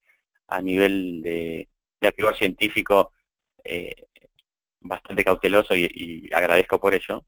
a 0.49 0.61
nivel 0.61 1.23
de, 1.23 1.69
de 2.01 2.35
científico 2.37 3.13
eh, 3.65 4.07
bastante 4.81 5.25
cauteloso 5.25 5.75
y, 5.75 6.29
agradezco 6.33 6.79
por 6.79 6.95
ello. 6.95 7.25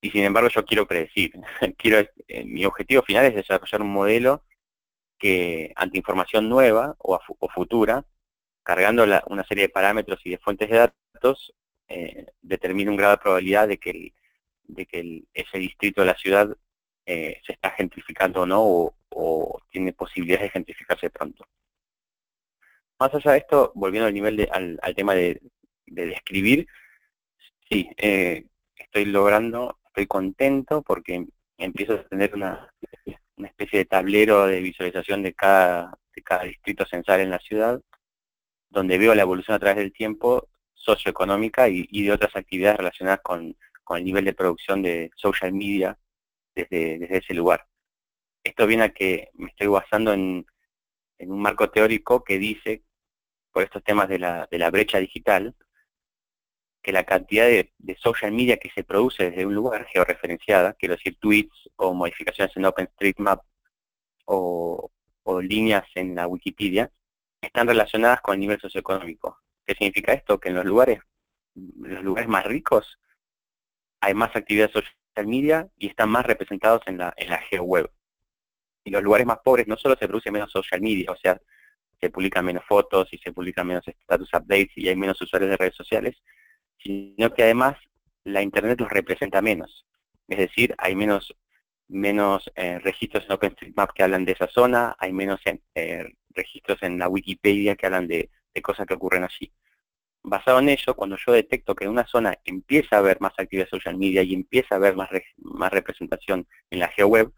Y 0.00 0.10
sin 0.10 0.24
embargo 0.24 0.48
yo 0.48 0.64
quiero 0.64 0.86
predecir. 0.86 1.32
quiero 1.78 1.98
eh, 2.28 2.44
Mi 2.44 2.64
objetivo 2.64 3.02
final 3.02 3.26
es 3.26 3.34
desarrollar 3.34 3.82
un 3.82 3.92
modelo 3.92 4.44
que 5.18 5.72
ante 5.76 5.98
información 5.98 6.48
nueva 6.48 6.96
o, 6.98 7.20
futura, 7.54 8.04
cargando 8.62 9.04
una 9.26 9.44
serie 9.44 9.64
de 9.64 9.68
parámetros 9.68 10.20
y 10.24 10.30
de 10.30 10.38
fuentes 10.38 10.70
de 10.70 10.90
datos, 11.12 11.52
eh, 11.88 12.26
determina 12.40 12.90
un 12.90 12.96
grado 12.96 13.12
de 13.16 13.22
probabilidad 13.22 13.68
de 13.68 13.78
que, 13.78 14.14
de 14.64 14.86
que 14.86 15.24
ese 15.34 15.58
distrito 15.58 16.00
de 16.00 16.06
la 16.06 16.16
ciudad 16.16 16.56
eh, 17.04 17.40
se 17.44 17.52
está 17.54 17.70
gentrificando 17.70 18.42
o 18.42 18.46
no, 18.46 18.94
o, 19.10 19.60
tiene 19.70 19.92
posibilidades 19.92 20.44
de 20.44 20.50
gentrificarse 20.50 21.10
pronto. 21.10 21.44
Más 23.00 23.12
allá 23.14 23.32
de 23.32 23.38
esto, 23.38 23.72
volviendo 23.74 24.06
al 24.06 24.14
nivel 24.14 24.48
al, 24.52 24.94
tema 24.94 25.14
de, 25.14 25.40
describir, 25.86 26.68
sí, 27.68 27.90
eh, 27.96 28.46
estoy 28.76 29.06
logrando, 29.06 29.79
estoy 29.90 30.06
contento 30.06 30.82
porque 30.82 31.26
empiezo 31.58 31.94
a 31.94 32.04
tener 32.04 32.34
una, 32.34 32.72
una 33.36 33.48
especie 33.48 33.80
de 33.80 33.84
tablero 33.84 34.46
de 34.46 34.60
visualización 34.60 35.22
de 35.22 35.34
cada, 35.34 35.98
de 36.14 36.22
cada 36.22 36.44
distrito 36.44 36.86
censal 36.86 37.20
en 37.20 37.30
la 37.30 37.38
ciudad, 37.38 37.80
donde 38.70 38.98
veo 38.98 39.14
la 39.14 39.22
evolución 39.22 39.56
a 39.56 39.58
través 39.58 39.76
del 39.78 39.92
tiempo 39.92 40.48
socioeconómica 40.74 41.68
y, 41.68 41.86
y 41.90 42.04
de 42.04 42.12
otras 42.12 42.34
actividades 42.36 42.78
relacionadas 42.78 43.20
con, 43.22 43.56
con, 43.84 43.98
el 43.98 44.04
nivel 44.04 44.24
de 44.24 44.34
producción 44.34 44.82
de 44.82 45.10
social 45.16 45.52
media 45.52 45.98
desde, 46.54 46.98
desde, 46.98 47.18
ese 47.18 47.34
lugar. 47.34 47.66
Esto 48.44 48.66
viene 48.66 48.84
a 48.84 48.88
que 48.90 49.28
me 49.34 49.48
estoy 49.50 49.66
basando 49.66 50.12
en, 50.12 50.46
en 51.18 51.32
un 51.32 51.42
marco 51.42 51.70
teórico 51.70 52.24
que 52.24 52.38
dice, 52.38 52.84
por 53.52 53.64
estos 53.64 53.82
temas 53.82 54.08
de 54.08 54.20
la, 54.20 54.48
de 54.50 54.58
la 54.58 54.70
brecha 54.70 54.98
digital, 54.98 55.54
que 56.82 56.92
la 56.92 57.04
cantidad 57.04 57.46
de, 57.46 57.72
social 57.98 58.32
media 58.32 58.56
que 58.58 58.70
se 58.70 58.84
produce 58.84 59.30
desde 59.30 59.46
un 59.46 59.54
lugar 59.54 59.86
georreferenciada, 59.86 60.74
quiero 60.74 60.96
decir 60.96 61.16
tweets 61.18 61.70
o 61.76 61.92
modificaciones 61.92 62.56
en 62.56 62.64
OpenStreetMap 62.64 63.42
o, 64.24 64.90
o 65.24 65.40
líneas 65.40 65.84
en 65.94 66.14
la 66.14 66.26
Wikipedia, 66.26 66.90
están 67.40 67.66
relacionadas 67.66 68.20
con 68.20 68.34
el 68.34 68.40
nivel 68.40 68.60
socioeconómico. 68.60 69.38
¿Qué 69.66 69.74
significa 69.74 70.12
esto? 70.12 70.40
Que 70.40 70.48
en 70.48 70.56
los 70.56 70.64
lugares, 70.64 71.00
los 71.54 72.02
lugares 72.02 72.28
más 72.28 72.44
ricos 72.44 72.98
hay 74.00 74.14
más 74.14 74.34
actividad 74.34 74.70
social 74.70 74.94
media 75.26 75.68
y 75.76 75.88
están 75.88 76.08
más 76.08 76.24
representados 76.24 76.82
en 76.86 76.98
la, 76.98 77.12
en 77.16 77.28
la 77.28 77.38
GeoWeb. 77.38 77.90
Y 78.84 78.90
los 78.90 79.02
lugares 79.02 79.26
más 79.26 79.38
pobres 79.44 79.68
no 79.68 79.76
solo 79.76 79.96
se 79.96 80.08
produce 80.08 80.30
menos 80.30 80.50
social 80.50 80.80
media, 80.80 81.12
o 81.12 81.16
sea, 81.16 81.40
se 82.00 82.08
publican 82.08 82.44
menos 82.44 82.64
fotos 82.64 83.08
y 83.12 83.18
se 83.18 83.32
publican 83.32 83.66
menos 83.66 83.86
status 83.86 84.30
updates 84.32 84.70
y 84.76 84.88
hay 84.88 84.96
menos 84.96 85.20
usuarios 85.20 85.50
de 85.50 85.56
redes 85.58 85.76
sociales, 85.76 86.16
sino 86.82 87.32
que 87.34 87.42
además 87.42 87.76
la 88.24 88.42
Internet 88.42 88.80
los 88.80 88.90
representa 88.90 89.42
menos. 89.42 89.86
Es 90.28 90.38
decir, 90.38 90.74
hay 90.78 90.94
menos, 90.94 91.34
menos 91.88 92.50
eh, 92.54 92.78
registros 92.78 93.24
en 93.24 93.32
OpenStreetMap 93.32 93.92
que 93.92 94.02
hablan 94.02 94.24
de 94.24 94.32
esa 94.32 94.48
zona, 94.48 94.94
hay 94.98 95.12
menos 95.12 95.40
eh, 95.74 96.14
registros 96.30 96.82
en 96.82 96.98
la 96.98 97.08
Wikipedia 97.08 97.76
que 97.76 97.86
hablan 97.86 98.06
de, 98.06 98.30
de, 98.54 98.62
cosas 98.62 98.86
que 98.86 98.94
ocurren 98.94 99.24
allí. 99.24 99.52
Basado 100.22 100.58
en 100.60 100.68
ello, 100.68 100.94
cuando 100.94 101.16
yo 101.16 101.32
detecto 101.32 101.74
que 101.74 101.84
en 101.84 101.90
una 101.90 102.06
zona 102.06 102.38
empieza 102.44 102.96
a 102.96 102.98
haber 102.98 103.20
más 103.20 103.32
actividad 103.38 103.68
social 103.68 103.96
media 103.96 104.22
y 104.22 104.34
empieza 104.34 104.74
a 104.74 104.78
haber 104.78 104.94
más, 104.94 105.08
más 105.38 105.72
representación 105.72 106.46
en 106.70 106.78
la 106.78 106.88
GeoWeb, 106.88 107.32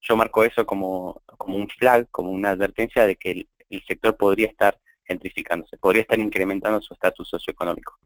yo 0.00 0.16
marco 0.16 0.44
eso 0.44 0.64
como, 0.66 1.22
como 1.26 1.56
un 1.56 1.68
flag, 1.68 2.08
como 2.10 2.30
una 2.30 2.50
advertencia 2.50 3.06
de 3.06 3.16
que 3.16 3.30
el, 3.32 3.48
el 3.70 3.84
sector 3.84 4.16
podría 4.16 4.48
estar 4.48 4.78
gentrificándose, 5.04 5.76
podría 5.78 6.02
estar 6.02 6.18
incrementando 6.18 6.80
su 6.80 6.94
estatus 6.94 7.28
socioeconómico. 7.28 7.98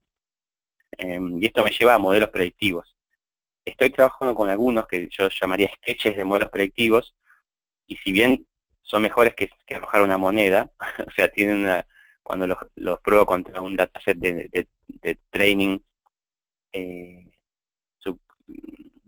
Eh, 0.98 1.20
y 1.40 1.46
esto 1.46 1.64
me 1.64 1.70
lleva 1.70 1.94
a 1.94 1.98
modelos 1.98 2.30
predictivos. 2.30 2.96
Estoy 3.64 3.90
trabajando 3.90 4.34
con 4.34 4.48
algunos 4.48 4.86
que 4.86 5.08
yo 5.10 5.28
llamaría 5.28 5.70
sketches 5.76 6.16
de 6.16 6.24
modelos 6.24 6.50
predictivos, 6.50 7.14
y 7.86 7.96
si 7.96 8.12
bien 8.12 8.46
son 8.82 9.02
mejores 9.02 9.34
que, 9.34 9.50
arrojar 9.74 10.02
una 10.02 10.18
moneda, 10.18 10.70
o 11.06 11.10
sea, 11.10 11.28
tienen 11.28 11.58
una, 11.58 11.86
cuando 12.22 12.46
los, 12.46 13.00
pruebo 13.00 13.26
contra 13.26 13.60
un 13.60 13.76
dataset 13.76 14.16
de, 14.18 14.68
training, 15.30 15.78
eh, 16.72 17.26
su, 17.98 18.18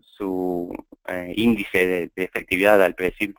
su 0.01 0.73
eh, 1.07 1.33
índice 1.35 1.87
de, 1.87 2.11
de, 2.15 2.23
efectividad 2.23 2.81
al 2.83 2.95
predecir 2.95 3.35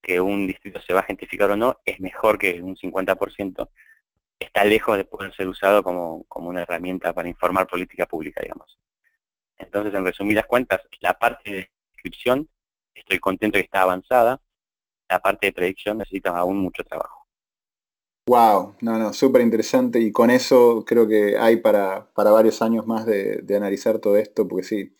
que 0.00 0.20
un 0.20 0.46
distrito 0.46 0.80
se 0.82 0.92
va 0.92 1.00
a 1.00 1.04
gentrificar 1.04 1.50
o 1.50 1.56
no 1.56 1.80
es 1.84 2.00
mejor 2.00 2.38
que 2.38 2.60
un 2.60 2.76
50%, 2.76 3.68
está 4.42 4.64
lejos 4.64 4.96
de 4.96 5.04
poder 5.04 5.34
ser 5.34 5.48
usado 5.48 5.82
como, 5.82 6.24
como 6.28 6.48
una 6.48 6.62
herramienta 6.62 7.12
para 7.12 7.28
informar 7.28 7.66
política 7.66 8.06
pública, 8.06 8.40
digamos. 8.42 8.78
Entonces, 9.58 9.94
en 9.94 10.04
resumidas 10.04 10.46
cuentas, 10.46 10.80
la 11.00 11.18
parte 11.18 11.50
de 11.50 11.70
descripción, 11.92 12.48
estoy 12.94 13.18
contento 13.18 13.56
que 13.56 13.64
está 13.64 13.82
avanzada, 13.82 14.40
la 15.08 15.20
parte 15.20 15.46
de 15.46 15.52
predicción 15.52 15.98
necesita 15.98 16.30
aún 16.30 16.58
mucho 16.58 16.84
trabajo. 16.84 17.22
Wow, 18.26 18.76
no, 18.80 18.98
no, 18.98 19.12
súper 19.12 19.42
interesante 19.42 19.98
y 19.98 20.12
con 20.12 20.30
eso 20.30 20.84
creo 20.86 21.08
que 21.08 21.36
hay 21.36 21.56
para, 21.56 22.08
para 22.14 22.30
varios 22.30 22.62
años 22.62 22.86
más 22.86 23.04
de, 23.04 23.44
analizar 23.56 23.98
todo 23.98 24.16
esto, 24.16 24.46
porque 24.46 24.64
sí, 24.64 24.96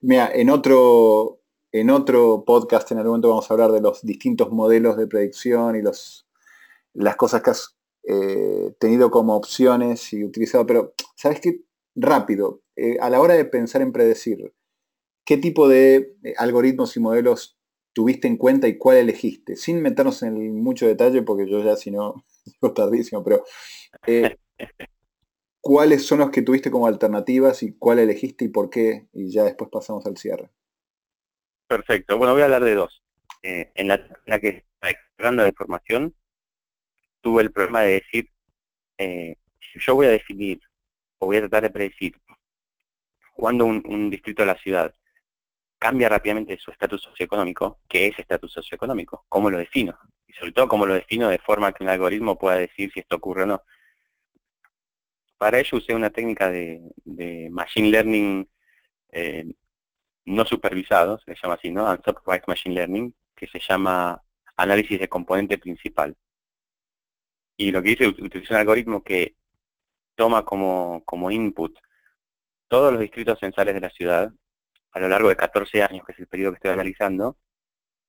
mira, 0.00 0.30
en 0.32 0.50
otro, 0.50 1.40
en 1.72 1.88
otro 1.88 2.44
podcast 2.46 2.92
en 2.92 2.98
algún 2.98 3.12
momento 3.12 3.30
vamos 3.30 3.50
a 3.50 3.54
hablar 3.54 3.72
de 3.72 3.80
los 3.80 4.02
distintos 4.02 4.50
modelos 4.50 4.98
de 4.98 5.06
predicción 5.06 5.76
y 5.76 5.82
los, 5.82 6.28
las 6.92 7.16
cosas 7.16 7.42
que 7.42 7.50
has 7.50 7.75
eh, 8.08 8.72
tenido 8.78 9.10
como 9.10 9.34
opciones 9.34 10.12
y 10.12 10.22
utilizado, 10.22 10.64
pero 10.64 10.94
¿sabes 11.16 11.40
qué? 11.40 11.62
Rápido, 11.96 12.62
eh, 12.76 12.98
a 13.00 13.10
la 13.10 13.20
hora 13.20 13.34
de 13.34 13.44
pensar 13.44 13.82
en 13.82 13.90
predecir, 13.90 14.54
¿qué 15.24 15.36
tipo 15.38 15.68
de 15.68 16.14
eh, 16.22 16.34
algoritmos 16.36 16.96
y 16.96 17.00
modelos 17.00 17.58
tuviste 17.92 18.28
en 18.28 18.36
cuenta 18.36 18.68
y 18.68 18.78
cuál 18.78 18.98
elegiste? 18.98 19.56
Sin 19.56 19.82
meternos 19.82 20.22
en 20.22 20.54
mucho 20.62 20.86
detalle, 20.86 21.22
porque 21.22 21.50
yo 21.50 21.64
ya 21.64 21.74
si 21.74 21.90
no, 21.90 22.24
es 22.62 22.74
tardísimo, 22.74 23.24
pero 23.24 23.42
¿cuáles 25.60 26.06
son 26.06 26.20
los 26.20 26.30
que 26.30 26.42
tuviste 26.42 26.70
como 26.70 26.86
alternativas 26.86 27.64
y 27.64 27.72
cuál 27.72 27.98
elegiste 27.98 28.44
y 28.44 28.48
por 28.48 28.70
qué? 28.70 29.08
Y 29.12 29.32
ya 29.32 29.42
después 29.42 29.68
pasamos 29.68 30.06
al 30.06 30.16
cierre. 30.16 30.50
Perfecto, 31.66 32.18
bueno, 32.18 32.34
voy 32.34 32.42
a 32.42 32.44
hablar 32.44 32.62
de 32.62 32.74
dos. 32.76 33.02
En, 33.42 33.88
la, 33.88 34.40
que 34.40 34.48
está 34.48 34.90
explorando 34.90 35.42
la 35.42 35.48
información, 35.48 36.14
tuve 37.20 37.42
el 37.42 37.52
problema 37.52 37.82
de 37.82 37.92
decir, 37.94 38.30
eh, 38.98 39.36
yo 39.74 39.94
voy 39.94 40.06
a 40.06 40.10
definir 40.10 40.60
o 41.18 41.26
voy 41.26 41.36
a 41.36 41.40
tratar 41.40 41.64
de 41.64 41.70
predecir 41.70 42.16
cuando 43.36 43.66
un, 43.66 44.10
distrito 44.10 44.42
de 44.42 44.46
la 44.46 44.58
ciudad 44.58 44.94
cambia 45.78 46.08
rápidamente 46.08 46.56
su 46.58 46.70
estatus 46.70 47.02
socioeconómico, 47.02 47.80
¿qué 47.86 48.06
es 48.06 48.18
estatus 48.18 48.52
socioeconómico? 48.52 49.26
¿Cómo 49.28 49.50
lo 49.50 49.58
defino? 49.58 49.98
Y 50.26 50.32
sobre 50.32 50.52
todo, 50.52 50.68
¿cómo 50.68 50.86
lo 50.86 50.94
defino 50.94 51.28
de 51.28 51.38
forma 51.38 51.72
que 51.72 51.84
un 51.84 51.90
algoritmo 51.90 52.38
pueda 52.38 52.56
decir 52.56 52.90
si 52.92 53.00
esto 53.00 53.16
ocurre 53.16 53.42
o 53.42 53.46
no? 53.46 53.62
Para 55.36 55.58
ello 55.58 55.76
usé 55.76 55.94
una 55.94 56.08
técnica 56.10 56.50
de, 56.50 56.80
machine 57.50 57.90
learning 57.90 58.48
eh, 59.12 59.44
no 60.24 60.44
supervisado, 60.46 61.20
se 61.20 61.34
llama 61.34 61.54
así, 61.54 61.70
¿no? 61.70 61.90
Unsupervised 61.90 62.48
machine 62.48 62.74
learning, 62.74 63.14
que 63.34 63.46
se 63.46 63.60
llama 63.60 64.22
análisis 64.56 64.98
de 64.98 65.08
componente 65.08 65.58
principal. 65.58 66.16
Y 67.56 67.70
lo 67.70 67.82
que 67.82 67.92
hice 67.92 68.04
es 68.04 68.18
utilizar 68.18 68.56
un 68.56 68.60
algoritmo 68.60 69.02
que 69.02 69.36
toma 70.14 70.44
como, 70.44 71.02
como 71.04 71.30
input 71.30 71.78
todos 72.68 72.92
los 72.92 73.00
distritos 73.00 73.38
censales 73.38 73.74
de 73.74 73.80
la 73.80 73.90
ciudad 73.90 74.32
a 74.92 75.00
lo 75.00 75.08
largo 75.08 75.28
de 75.28 75.36
14 75.36 75.82
años, 75.82 76.04
que 76.04 76.12
es 76.12 76.18
el 76.18 76.26
periodo 76.26 76.52
que 76.52 76.56
estoy 76.56 76.70
analizando, 76.70 77.36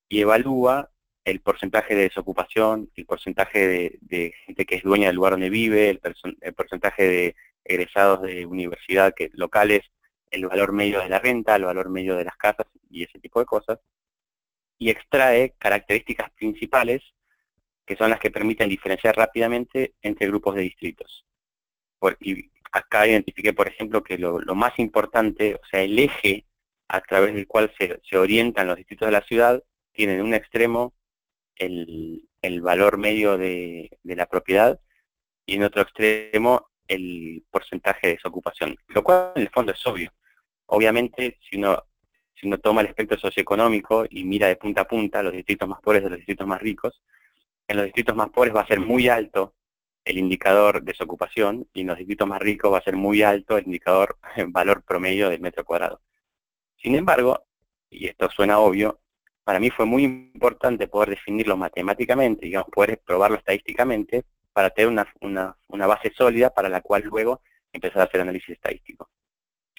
y 0.10 0.22
evalúa 0.22 0.90
el 1.26 1.42
porcentaje 1.42 1.96
de 1.96 2.04
desocupación, 2.04 2.90
el 2.96 3.06
porcentaje 3.06 3.68
de, 3.68 3.98
de 4.02 4.34
gente 4.46 4.66
que 4.66 4.76
es 4.76 4.84
dueña 4.84 5.08
del 5.08 5.18
lugar 5.18 5.34
donde 5.34 5.50
vive, 5.50 5.90
el, 5.90 6.02
el, 6.40 6.54
porcentaje 6.54 7.04
de 7.04 7.36
egresados 7.66 8.22
de 8.22 8.46
universidad 8.46 9.14
que, 9.14 9.30
locales, 9.34 9.82
el 10.32 10.48
valor 10.48 10.72
medio 10.72 11.02
de 11.02 11.10
la 11.10 11.20
renta, 11.20 11.58
el 11.58 11.66
valor 11.66 11.90
medio 11.90 12.16
de 12.16 12.24
las 12.24 12.38
casas 12.38 12.68
y 12.90 13.04
ese 13.04 13.20
tipo 13.20 13.42
de 13.42 13.46
cosas, 13.46 13.80
y 14.78 14.90
extrae 14.90 15.56
características 15.60 16.32
principales 16.32 17.04
que 17.88 17.96
son 17.96 18.10
las 18.10 18.20
que 18.20 18.30
permiten 18.30 18.68
diferenciar 18.68 19.16
rápidamente 19.16 19.94
entre 20.02 20.28
grupos 20.28 20.56
de 20.56 20.62
distritos. 20.62 21.26
Por, 21.98 22.18
acá 22.74 23.08
identifiqué, 23.08 23.54
por 23.54 23.70
ejemplo, 23.70 24.04
que 24.04 24.18
lo, 24.18 24.42
más 24.56 24.78
importante, 24.78 25.56
o 25.56 25.66
sea, 25.72 25.82
el 25.82 25.98
eje 25.98 26.46
a 26.90 27.00
través 27.00 27.34
del 27.34 27.48
cual 27.48 27.74
se, 27.80 28.18
orientan 28.18 28.68
los 28.68 28.76
distritos 28.76 29.08
de 29.08 29.12
la 29.14 29.22
ciudad, 29.22 29.64
tiene 29.94 30.16
en 30.16 30.22
un 30.22 30.34
extremo 30.34 30.94
el, 31.56 32.28
valor 32.62 32.98
medio 32.98 33.38
de, 33.38 33.90
la 34.04 34.26
propiedad 34.26 34.80
y 35.46 35.56
en 35.56 35.64
otro 35.64 35.82
extremo 35.82 36.68
el 36.90 37.44
porcentaje 37.50 38.08
de 38.08 38.14
desocupación, 38.16 38.78
lo 38.90 39.02
cual 39.02 39.32
en 39.36 39.44
el 39.44 39.50
fondo 39.50 39.72
es 39.72 39.88
obvio. 39.88 40.12
Obviamente, 40.66 41.40
si 41.50 41.58
uno, 41.58 41.86
si 42.36 42.48
uno 42.48 42.58
toma 42.58 42.82
el 42.82 42.88
espectro 42.88 43.18
socioeconómico 43.18 44.06
y 44.10 44.26
mira 44.26 44.48
de 44.48 44.58
punta 44.58 44.82
a 44.82 44.88
punta 44.88 45.24
los 45.24 45.32
distritos 45.32 45.70
más 45.70 45.82
pobres 45.82 46.04
de 46.04 46.10
los 46.10 46.18
distritos 46.18 46.46
más 46.46 46.62
ricos, 46.62 47.02
en 47.68 47.78
los 47.78 47.86
distritos 47.86 48.16
más 48.16 48.30
pobres 48.30 48.56
va 48.56 48.62
a 48.62 48.68
ser 48.68 48.80
muy 48.80 49.10
alto 49.10 49.54
el 50.06 50.18
indicador 50.18 50.82
de 50.82 50.94
desocupación 50.94 51.68
y 51.74 51.82
en 51.82 51.88
los 51.88 51.98
distritos 51.98 52.28
más 52.28 52.40
ricos 52.40 52.72
va 52.72 52.78
a 52.78 52.84
ser 52.84 52.96
muy 52.96 53.24
alto 53.24 53.58
el 53.58 53.66
indicador 53.66 54.18
en 54.36 54.52
valor 54.52 54.84
promedio 54.84 55.30
del 55.30 55.42
metro 55.42 55.66
cuadrado. 55.66 56.02
Sin 56.78 56.96
embargo, 56.96 57.46
y 57.90 58.08
esto 58.08 58.30
suena 58.30 58.60
obvio, 58.60 59.02
para 59.44 59.60
mí 59.60 59.70
fue 59.70 59.86
muy 59.86 60.04
importante 60.04 60.88
poder 60.88 61.12
definirlo 61.12 61.58
matemáticamente, 61.58 62.46
digamos, 62.46 62.70
poder 62.70 63.02
probarlo 63.06 63.38
estadísticamente 63.38 64.26
para 64.54 64.70
tener 64.70 65.06
una 65.70 65.88
base 65.88 66.12
sólida 66.16 66.50
para 66.50 66.70
la 66.70 66.82
cual 66.82 67.04
luego 67.04 67.42
empezar 67.72 68.02
a 68.02 68.06
hacer 68.06 68.22
análisis 68.22 68.50
estadístico. 68.50 69.10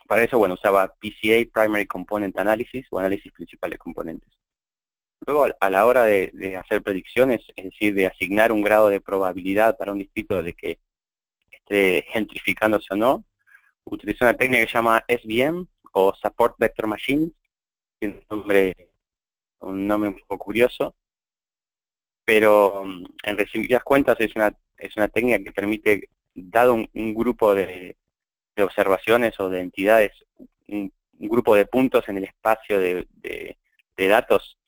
Para 0.07 0.22
eso, 0.22 0.38
bueno, 0.38 0.55
usaba 0.55 0.94
PCA, 0.94 1.44
Primary 1.53 1.87
Component 1.87 2.38
Analysis, 2.38 2.87
o 2.90 2.98
análisis 2.98 3.31
principal 3.33 3.70
de 3.70 3.79
componentes. 3.79 4.38
Luego, 5.26 5.46
a 5.61 5.70
la 5.70 5.87
hora 5.87 6.04
de, 6.04 6.57
hacer 6.57 6.83
predicciones, 6.83 7.42
es 7.57 7.64
decir, 7.64 7.94
de 7.94 8.07
asignar 8.07 8.52
un 8.52 8.62
grado 8.62 8.88
de 8.88 9.00
probabilidad 9.00 9.76
para 9.76 9.92
un 9.92 9.98
distrito 9.98 10.42
de 10.42 10.54
que 10.54 10.78
esté 11.50 12.04
gentrificándose 12.09 12.87
o 12.90 12.96
no, 12.96 13.24
utilizo 13.85 14.24
una 14.24 14.37
técnica 14.37 14.62
que 14.62 14.70
se 14.70 14.74
llama 14.74 15.04
SVM, 15.09 15.66
o 15.92 16.14
Support 16.14 16.57
Vector 16.59 16.87
Machines, 16.87 17.33
un 18.02 18.24
nombre, 18.31 18.90
un 19.61 19.87
nombre 19.87 20.11
un 20.11 20.18
poco 20.18 20.38
curioso, 20.38 20.94
pero 22.24 22.85
mm, 22.85 23.04
en 23.24 23.38
resumidas 23.38 23.83
cuentas 23.83 24.16
es 24.20 24.35
una, 24.37 24.57
es 24.76 24.96
una 24.96 25.09
técnica 25.09 25.42
que 25.42 25.52
permite, 25.52 26.09
dado 26.35 26.74
un, 26.74 27.14
grupo 27.14 27.54
de, 27.54 27.96
observaciones 28.57 29.38
o 29.40 29.48
de 29.50 29.61
entidades, 29.61 30.12
un, 30.68 30.92
grupo 31.20 31.57
de 31.57 31.66
puntos 31.66 32.09
en 32.09 32.18
el 32.18 32.24
espacio 32.24 32.78
de 32.78 33.57
datos, 33.96 34.59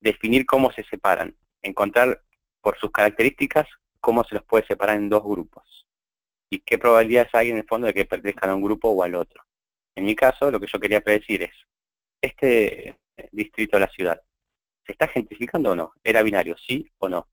definir 0.00 0.46
cómo 0.46 0.72
se 0.72 0.84
separan, 0.84 1.36
encontrar 1.62 2.22
por 2.60 2.78
sus 2.78 2.90
características 2.90 3.66
cómo 4.00 4.24
se 4.24 4.36
los 4.36 4.44
puede 4.44 4.66
separar 4.66 4.96
en 4.96 5.08
dos 5.08 5.22
grupos 5.22 5.86
y 6.50 6.60
qué 6.60 6.78
probabilidades 6.78 7.34
hay 7.34 7.50
en 7.50 7.58
el 7.58 7.66
fondo 7.66 7.86
de 7.86 7.94
que 7.94 8.04
pertenezcan 8.04 8.50
a 8.50 8.54
un 8.54 8.62
grupo 8.62 8.88
o 8.88 9.02
al 9.02 9.14
otro. 9.14 9.42
En 9.94 10.04
mi 10.04 10.14
caso, 10.14 10.50
lo 10.50 10.60
que 10.60 10.66
yo 10.66 10.78
quería 10.78 11.00
predecir 11.00 11.42
es, 11.42 11.52
este 12.22 12.98
distrito 13.32 13.76
de 13.76 13.80
la 13.80 13.88
ciudad, 13.88 14.22
¿se 14.86 14.92
está 14.92 15.08
gentrificando 15.08 15.72
o 15.72 15.76
no? 15.76 15.92
¿Era 16.02 16.22
binario, 16.22 16.56
sí 16.56 16.90
o 16.98 17.08
no? 17.08 17.28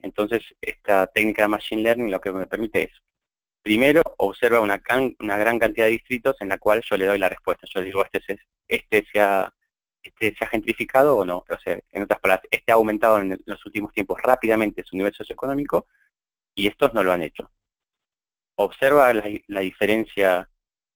Entonces, 0.00 0.42
esta 0.60 1.06
técnica 1.08 1.42
de 1.42 1.48
Machine 1.48 1.82
Learning 1.82 2.10
lo 2.10 2.20
que 2.20 2.32
me 2.32 2.46
permite 2.46 2.84
es, 2.84 2.90
primero, 3.62 4.02
observa 4.18 4.60
una, 4.60 4.78
gran 4.78 5.58
cantidad 5.58 5.86
de 5.86 5.92
distritos 5.92 6.36
en 6.40 6.48
la 6.48 6.58
cual 6.58 6.82
yo 6.88 6.96
le 6.96 7.06
doy 7.06 7.18
la 7.18 7.28
respuesta. 7.28 7.66
Yo 7.72 7.80
digo, 7.82 8.04
este, 8.04 8.38
este, 8.68 9.06
se 9.12 9.20
ha, 9.20 9.52
este 10.02 10.34
se 10.36 10.44
ha 10.44 10.48
gentrificado 10.48 11.16
o 11.16 11.24
no. 11.24 11.44
O 11.48 11.58
sea, 11.62 11.78
en 11.90 12.02
otras 12.02 12.20
palabras, 12.20 12.48
este 12.50 12.72
ha 12.72 12.76
aumentado 12.76 13.20
en 13.20 13.40
los 13.46 13.64
últimos 13.66 13.92
tiempos 13.92 14.20
rápidamente 14.22 14.84
su 14.84 14.96
nivel 14.96 15.14
socioeconómico 15.14 15.86
y 16.54 16.66
estos 16.66 16.92
no 16.94 17.02
lo 17.02 17.12
han 17.12 17.22
hecho 17.22 17.50
observa 18.56 19.12
la, 19.12 19.60
diferencia 19.60 20.48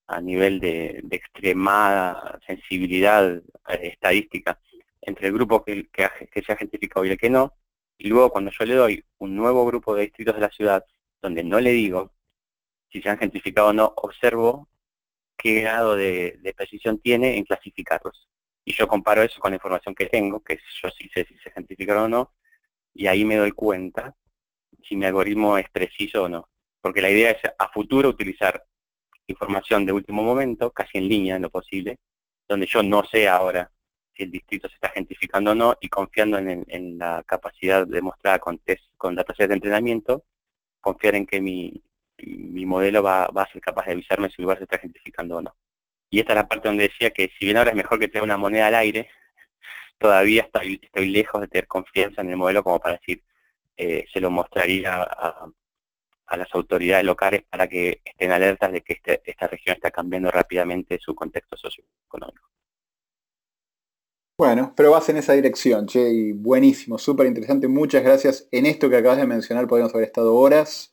a 0.06 0.20
nivel 0.20 0.60
de, 0.60 1.04
extremada 1.10 2.38
sensibilidad 2.46 3.36
eh, 3.36 3.42
estadística 3.82 4.60
entre 5.00 5.28
el 5.28 5.34
grupo 5.34 5.64
que, 5.64 5.88
se 5.94 6.52
ha 6.52 6.56
gentrificado 6.56 7.04
y 7.04 7.10
el 7.10 7.18
que 7.18 7.30
no, 7.30 7.54
y 7.98 8.08
luego 8.08 8.30
cuando 8.30 8.50
yo 8.50 8.64
le 8.64 8.74
doy 8.74 9.04
un 9.18 9.36
nuevo 9.36 9.64
grupo 9.66 9.94
de 9.94 10.02
distritos 10.02 10.34
de 10.34 10.40
la 10.40 10.50
ciudad, 10.50 10.84
donde 11.22 11.44
no 11.44 11.60
le 11.60 11.70
digo 11.70 12.12
si 12.90 13.02
se 13.02 13.08
han 13.08 13.18
gentrificado 13.18 13.68
o 13.68 13.72
no, 13.72 13.92
observo 13.96 14.68
qué 15.36 15.60
grado 15.62 15.96
de, 15.96 16.54
precisión 16.56 16.98
tiene 16.98 17.36
en 17.36 17.44
clasificarlos. 17.44 18.28
Y 18.66 18.74
yo 18.74 18.86
comparo 18.86 19.22
eso 19.22 19.40
con 19.40 19.52
la 19.52 19.56
información 19.56 19.94
que 19.94 20.06
tengo, 20.06 20.42
que 20.42 20.58
yo 20.82 20.90
sí 20.90 21.08
sé 21.14 21.24
si 21.24 21.38
se 21.38 21.50
gentrificaron 21.52 22.04
o 22.04 22.08
no, 22.08 22.34
y 22.92 23.06
ahí 23.06 23.24
me 23.24 23.36
doy 23.36 23.52
cuenta 23.52 24.14
si 24.82 24.96
mi 24.96 25.06
algoritmo 25.06 25.56
es 25.56 25.70
preciso 25.70 26.24
o 26.24 26.28
no 26.28 26.48
porque 26.86 27.02
la 27.02 27.10
idea 27.10 27.32
es 27.32 27.38
a 27.58 27.68
futuro 27.72 28.08
utilizar 28.08 28.62
información 29.26 29.84
de 29.84 29.90
último 29.90 30.22
momento, 30.22 30.70
casi 30.70 30.98
en 30.98 31.08
línea 31.08 31.34
en 31.34 31.42
lo 31.42 31.50
posible, 31.50 31.98
donde 32.48 32.66
yo 32.66 32.80
no 32.80 33.02
sé 33.02 33.26
ahora 33.26 33.72
si 34.14 34.22
el 34.22 34.30
distrito 34.30 34.68
se 34.68 34.76
está 34.76 34.90
gentrificando 34.90 35.50
o 35.50 35.54
no, 35.56 35.76
y 35.80 35.88
confiando 35.88 36.38
en, 36.38 36.96
la 36.96 37.24
capacidad 37.26 37.84
demostrada 37.88 38.38
con 38.38 38.60
test, 38.60 38.84
con 38.96 39.16
datasets 39.16 39.48
de 39.48 39.54
entrenamiento, 39.56 40.26
confiar 40.80 41.16
en 41.16 41.26
que 41.26 41.40
mi, 41.40 41.82
modelo 42.64 43.02
va, 43.02 43.24
a 43.24 43.52
ser 43.52 43.60
capaz 43.60 43.86
de 43.86 43.92
avisarme 43.94 44.28
si 44.28 44.36
el 44.38 44.44
lugar 44.44 44.58
se 44.58 44.64
está 44.64 44.78
gentrificando 44.78 45.38
o 45.38 45.42
no. 45.42 45.56
Y 46.10 46.20
esta 46.20 46.32
es 46.32 46.36
la 46.36 46.48
parte 46.48 46.68
donde 46.68 46.84
decía 46.84 47.10
que 47.10 47.30
si 47.38 47.46
bien 47.46 47.56
ahora 47.56 47.70
es 47.70 47.76
mejor 47.76 47.98
que 47.98 48.08
tener 48.08 48.22
una 48.22 48.36
moneda 48.36 48.68
al 48.68 48.74
aire, 48.74 49.08
todavía 49.98 50.42
estoy, 50.42 50.80
estoy 50.82 51.08
lejos 51.08 51.40
de 51.40 51.48
tener 51.48 51.66
confianza 51.66 52.22
en 52.22 52.30
el 52.30 52.36
modelo 52.36 52.62
como 52.62 52.80
para 52.80 52.96
decir, 52.96 53.22
eh, 53.76 54.06
se 54.12 54.20
lo 54.20 54.30
mostraría 54.30 55.02
a, 55.02 55.48
las 56.36 56.54
autoridades 56.54 57.04
locales 57.04 57.44
para 57.48 57.68
que 57.68 58.00
estén 58.04 58.32
alertas 58.32 58.72
de 58.72 58.82
que 58.82 58.94
este, 58.94 59.22
esta 59.24 59.46
región 59.46 59.76
está 59.76 59.90
cambiando 59.90 60.30
rápidamente 60.30 60.98
su 60.98 61.14
contexto 61.14 61.56
socioeconómico. 61.56 62.50
Bueno, 64.38 64.74
pero 64.76 64.90
vas 64.90 65.08
en 65.08 65.16
esa 65.16 65.32
dirección, 65.32 65.86
Che, 65.86 66.10
y 66.10 66.32
buenísimo, 66.32 66.98
súper 66.98 67.26
interesante. 67.26 67.68
Muchas 67.68 68.02
gracias. 68.02 68.48
En 68.50 68.66
esto 68.66 68.90
que 68.90 68.96
acabas 68.96 69.16
de 69.18 69.26
mencionar 69.26 69.66
podríamos 69.66 69.94
haber 69.94 70.08
estado 70.08 70.34
horas. 70.34 70.92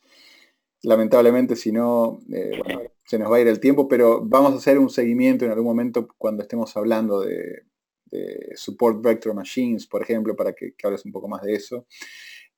Lamentablemente, 0.84 1.56
si 1.56 1.72
no, 1.72 2.20
eh, 2.32 2.60
se 3.04 3.18
nos 3.18 3.30
va 3.30 3.36
a 3.36 3.40
ir 3.40 3.48
el 3.48 3.60
tiempo, 3.60 3.88
pero 3.88 4.20
vamos 4.24 4.52
a 4.52 4.56
hacer 4.56 4.78
un 4.78 4.90
seguimiento 4.90 5.44
en 5.44 5.50
algún 5.50 5.66
momento 5.66 6.08
cuando 6.18 6.42
estemos 6.42 6.76
hablando 6.76 7.20
de, 7.20 7.64
Support 8.54 9.02
Vector 9.02 9.34
Machines, 9.34 9.88
por 9.88 10.00
ejemplo, 10.00 10.36
para 10.36 10.52
que, 10.52 10.74
hables 10.84 11.04
un 11.04 11.10
poco 11.10 11.26
más 11.26 11.42
de 11.42 11.54
eso. 11.54 11.84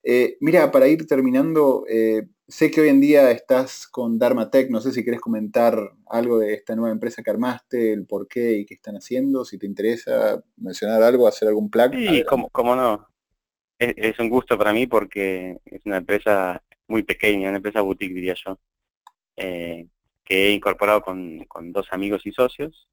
Eh, 0.02 0.36
mira, 0.40 0.70
para 0.70 0.86
ir 0.86 1.06
terminando, 1.06 1.86
eh, 1.88 2.28
Sé 2.48 2.70
que 2.70 2.80
hoy 2.80 2.90
en 2.90 3.00
día 3.00 3.32
estás 3.32 3.88
con 3.88 4.20
Dharmatech, 4.20 4.70
no 4.70 4.80
sé 4.80 4.92
si 4.92 5.02
quieres 5.02 5.20
comentar 5.20 5.76
algo 6.06 6.38
de 6.38 6.54
esta 6.54 6.76
nueva 6.76 6.92
empresa 6.92 7.20
que 7.24 7.30
armaste, 7.30 7.92
el 7.92 8.06
por 8.06 8.28
qué 8.28 8.58
y 8.58 8.64
qué 8.64 8.74
están 8.74 8.94
haciendo, 8.94 9.44
si 9.44 9.58
te 9.58 9.66
interesa 9.66 10.44
mencionar 10.56 11.02
algo, 11.02 11.26
hacer 11.26 11.48
algún 11.48 11.68
plug. 11.70 11.92
Sí, 11.94 12.24
como, 12.24 12.76
no. 12.76 13.08
Es, 13.80 14.16
un 14.20 14.30
gusto 14.30 14.56
para 14.56 14.72
mí 14.72 14.86
porque 14.86 15.58
es 15.64 15.84
una 15.86 15.96
empresa 15.96 16.62
muy 16.88 17.02
pequeña, 17.02 17.48
una 17.48 17.58
empresa 17.58 17.80
boutique 17.80 18.14
diría 18.14 18.34
yo, 18.34 18.58
eh, 19.36 19.86
que 20.24 20.48
he 20.48 20.52
incorporado 20.52 21.02
con, 21.02 21.46
dos 21.72 21.92
amigos 21.92 22.26
y 22.26 22.32
socios, 22.32 22.88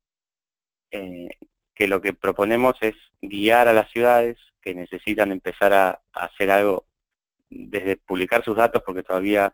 eh, 0.92 1.30
que 1.74 1.88
lo 1.88 2.02
que 2.02 2.14
proponemos 2.14 2.76
es 2.82 2.96
guiar 3.22 3.68
a 3.68 3.74
las 3.74 3.90
ciudades 3.92 4.38
que 4.62 4.76
necesitan 4.76 5.32
empezar 5.32 5.74
a 5.74 6.02
hacer 6.14 6.52
algo 6.52 6.86
desde 7.50 7.98
publicar 7.98 8.44
sus 8.44 8.56
datos, 8.56 8.84
porque 8.86 9.04
todavía 9.04 9.54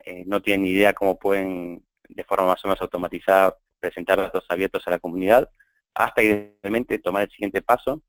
eh, 0.00 0.24
no 0.26 0.40
tienen 0.40 0.62
ni 0.64 0.70
idea 0.70 0.92
cómo 0.92 1.18
pueden, 1.18 1.84
de 2.08 2.24
forma 2.24 2.46
más 2.46 2.64
o 2.64 2.68
menos 2.68 2.80
automatizada, 2.80 3.56
presentar 3.80 4.18
datos 4.18 4.44
abiertos 4.48 4.86
a 4.86 4.90
la 4.90 4.98
comunidad, 4.98 5.50
hasta 5.94 6.22
idealmente 6.22 6.98
tomar 6.98 7.24
el 7.24 7.30
siguiente 7.30 7.62
paso, 7.62 8.02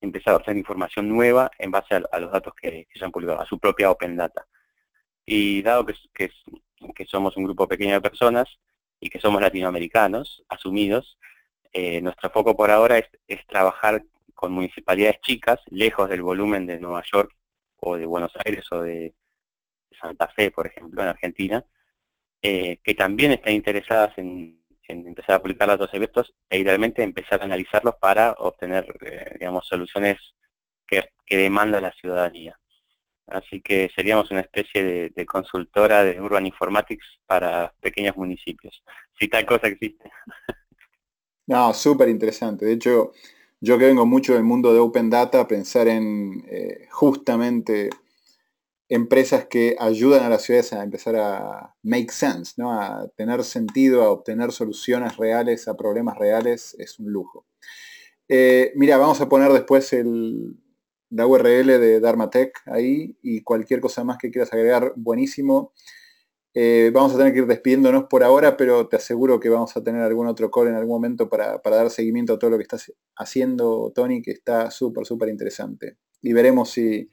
empezar 0.00 0.34
a 0.34 0.36
obtener 0.38 0.58
información 0.58 1.08
nueva 1.08 1.50
en 1.58 1.70
base 1.70 1.94
a, 1.94 2.18
los 2.18 2.32
datos 2.32 2.54
que, 2.54 2.86
se 2.92 3.04
han 3.04 3.10
publicado, 3.10 3.40
a 3.40 3.46
su 3.46 3.58
propia 3.58 3.90
Open 3.90 4.16
Data. 4.16 4.46
Y 5.26 5.62
dado 5.62 5.86
que, 5.86 5.94
que, 6.14 7.06
somos 7.06 7.36
un 7.36 7.44
grupo 7.44 7.66
pequeño 7.66 7.94
de 7.94 8.00
personas 8.00 8.48
y 9.00 9.10
que 9.10 9.20
somos 9.20 9.40
latinoamericanos, 9.40 10.44
asumidos, 10.48 11.18
eh, 11.72 12.00
nuestro 12.00 12.30
foco 12.30 12.56
por 12.56 12.70
ahora 12.70 12.98
es, 12.98 13.08
es 13.26 13.46
trabajar 13.46 14.04
con 14.34 14.52
municipalidades 14.52 15.20
chicas, 15.20 15.60
lejos 15.70 16.08
del 16.08 16.22
volumen 16.22 16.66
de 16.66 16.78
Nueva 16.78 17.02
York 17.10 17.32
o 17.76 17.96
de 17.96 18.06
Buenos 18.06 18.32
Aires 18.44 18.64
o 18.72 18.82
de 18.82 19.14
Santa 20.00 20.28
Fe, 20.28 20.50
por 20.50 20.66
ejemplo, 20.66 21.02
en 21.02 21.08
Argentina, 21.08 21.64
eh, 22.42 22.78
que 22.82 22.94
también 22.94 23.32
están 23.32 23.54
interesadas 23.54 24.16
en, 24.18 24.62
empezar 24.86 25.36
a 25.36 25.42
publicar 25.42 25.68
datos 25.68 25.88
abiertos 25.94 26.34
e 26.50 26.58
idealmente 26.58 27.02
empezar 27.02 27.40
a 27.40 27.44
analizarlos 27.44 27.94
para 27.96 28.32
obtener, 28.32 28.84
eh, 29.00 29.36
digamos, 29.38 29.66
soluciones 29.66 30.18
que, 30.86 31.08
demanda 31.26 31.80
la 31.80 31.92
ciudadanía. 31.92 32.58
Así 33.26 33.60
que 33.62 33.90
seríamos 33.94 34.30
una 34.30 34.40
especie 34.40 35.10
de, 35.14 35.26
consultora 35.26 36.04
de 36.04 36.20
Urban 36.20 36.46
Informatics 36.46 37.06
para 37.26 37.74
pequeños 37.80 38.16
municipios, 38.16 38.82
si 39.18 39.28
tal 39.28 39.46
cosa 39.46 39.68
existe. 39.68 40.10
No, 41.46 41.74
súper 41.74 42.08
interesante. 42.08 42.64
De 42.64 42.72
hecho, 42.72 43.12
yo 43.60 43.76
que 43.78 43.84
vengo 43.84 44.06
mucho 44.06 44.32
del 44.32 44.44
mundo 44.44 44.72
de 44.72 44.78
Open 44.78 45.10
Data, 45.10 45.46
pensar 45.46 45.88
en 45.88 46.42
eh, 46.50 46.88
justamente 46.90 47.90
empresas 48.88 49.46
que 49.46 49.76
ayudan 49.78 50.22
a 50.22 50.30
las 50.30 50.42
ciudades 50.42 50.72
a 50.72 50.82
empezar 50.82 51.16
a 51.16 51.74
make 51.82 52.10
sense, 52.12 52.54
¿no? 52.56 52.72
a 52.72 53.08
tener 53.16 53.44
sentido, 53.44 54.02
a 54.04 54.10
obtener 54.10 54.52
soluciones 54.52 55.18
reales 55.18 55.68
a 55.68 55.76
problemas 55.76 56.16
reales, 56.16 56.74
es 56.78 56.98
un 56.98 57.12
lujo. 57.12 57.46
Eh, 58.28 58.72
mira, 58.76 58.96
vamos 58.96 59.20
a 59.20 59.28
poner 59.28 59.52
después 59.52 59.92
el, 59.92 60.56
la 61.14 61.26
URL 61.26 61.66
de 61.66 62.00
Dharmatech 62.00 62.52
ahí 62.66 63.16
y 63.22 63.42
cualquier 63.42 63.80
cosa 63.80 64.02
más 64.02 64.18
que 64.18 64.30
quieras 64.30 64.52
agregar, 64.52 64.92
buenísimo. 64.96 65.72
Eh, 66.56 66.90
vamos 66.92 67.14
a 67.14 67.18
tener 67.18 67.32
que 67.32 67.40
ir 67.40 67.46
despidiéndonos 67.46 68.04
por 68.04 68.22
ahora, 68.22 68.56
pero 68.56 68.88
te 68.88 68.96
aseguro 68.96 69.40
que 69.40 69.48
vamos 69.48 69.76
a 69.76 69.82
tener 69.82 70.02
algún 70.02 70.26
otro 70.26 70.50
call 70.50 70.68
en 70.68 70.74
algún 70.74 70.94
momento 70.94 71.28
para, 71.28 71.60
dar 71.64 71.90
seguimiento 71.90 72.34
a 72.34 72.38
todo 72.38 72.50
lo 72.50 72.56
que 72.56 72.62
estás 72.62 72.92
haciendo, 73.16 73.92
Tony, 73.94 74.22
que 74.22 74.32
está 74.32 74.70
súper, 74.70 75.06
súper 75.06 75.28
interesante. 75.28 75.96
Y 76.22 76.32
veremos 76.32 76.70
si, 76.70 77.08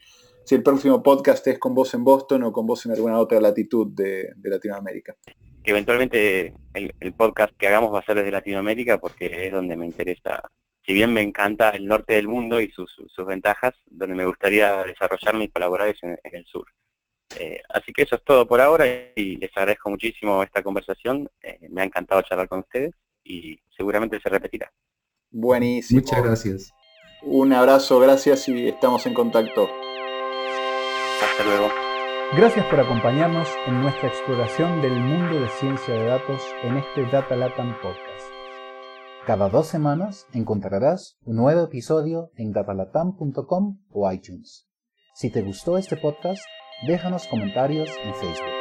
el 0.50 0.64
próximo 0.64 1.02
podcast 1.02 1.46
es 1.48 1.60
con 1.60 1.74
vos 1.74 1.94
en 1.94 2.04
Boston 2.04 2.44
o 2.44 2.52
con 2.52 2.66
vos 2.66 2.86
en 2.86 2.92
alguna 2.92 3.20
otra 3.20 3.40
latitud 3.40 3.88
de, 3.88 4.34
Latinoamérica. 4.44 5.16
Eventualmente 5.64 6.54
el, 6.74 7.14
podcast 7.14 7.56
que 7.56 7.68
hagamos 7.68 7.94
va 7.94 8.00
a 8.00 8.06
ser 8.06 8.18
desde 8.18 8.32
Latinoamérica 8.32 9.00
porque 9.00 9.48
es 9.48 9.52
donde 9.52 9.76
me 9.76 9.86
interesa. 9.86 10.42
Si 10.86 10.94
bien 10.94 11.14
me 11.14 11.22
encanta 11.22 11.70
el 11.70 11.86
norte 11.86 12.16
del 12.16 12.28
mundo 12.28 12.60
y 12.60 12.72
sus, 12.72 12.96
ventajas, 13.26 13.76
donde 13.86 14.16
me 14.16 14.26
gustaría 14.26 14.84
desarrollarme 14.84 15.46
y 15.46 15.50
colaborar 15.50 15.90
es 15.90 16.02
en 16.04 16.18
el 16.24 16.46
sur. 16.46 16.66
Eh, 17.40 17.62
así 17.70 17.94
que 17.94 18.04
eso 18.04 18.16
es 18.16 18.24
todo 18.24 18.48
por 18.48 18.60
ahora 18.62 18.86
y 19.16 19.38
les 19.38 19.56
agradezco 19.56 19.90
muchísimo 19.90 20.44
esta 20.44 20.64
conversación. 20.64 21.30
Eh, 21.42 21.60
me 21.70 21.82
ha 21.82 21.86
encantado 21.86 22.22
charlar 22.24 22.48
con 22.48 22.60
ustedes 22.60 22.94
y 23.24 23.60
seguramente 23.76 24.20
se 24.20 24.30
repetirá. 24.30 24.72
Buenísimo. 25.30 26.02
Muchas 26.02 26.24
gracias. 26.24 26.74
Un 27.24 27.54
abrazo, 27.54 28.00
gracias 28.00 28.50
y 28.50 28.68
estamos 28.68 29.06
en 29.06 29.14
contacto. 29.14 29.70
Hasta 31.22 31.44
luego. 31.44 31.70
Gracias 32.36 32.66
por 32.68 32.80
acompañarnos 32.80 33.48
en 33.68 33.82
nuestra 33.82 34.08
exploración 34.08 34.82
del 34.82 34.94
mundo 34.94 35.40
de 35.40 35.50
ciencia 35.50 35.94
de 35.94 36.06
datos 36.06 36.42
en 36.64 36.78
este 36.78 37.06
Data 37.06 37.36
Latam 37.36 37.76
Podcast. 37.82 38.11
Cada 39.26 39.50
dos 39.50 39.68
semanas 39.68 40.26
encontrarás 40.34 41.20
un 41.26 41.36
nuevo 41.36 41.66
episodio 41.66 42.32
en 42.38 42.54
datalatam.com 42.54 43.78
o 43.92 44.12
iTunes. 44.12 44.68
Si 45.14 45.30
te 45.30 45.44
gustó 45.44 45.78
este 45.78 45.96
podcast, 45.96 46.42
déjanos 46.88 47.28
comentarios 47.28 47.88
en 48.04 48.16
Facebook. 48.16 48.61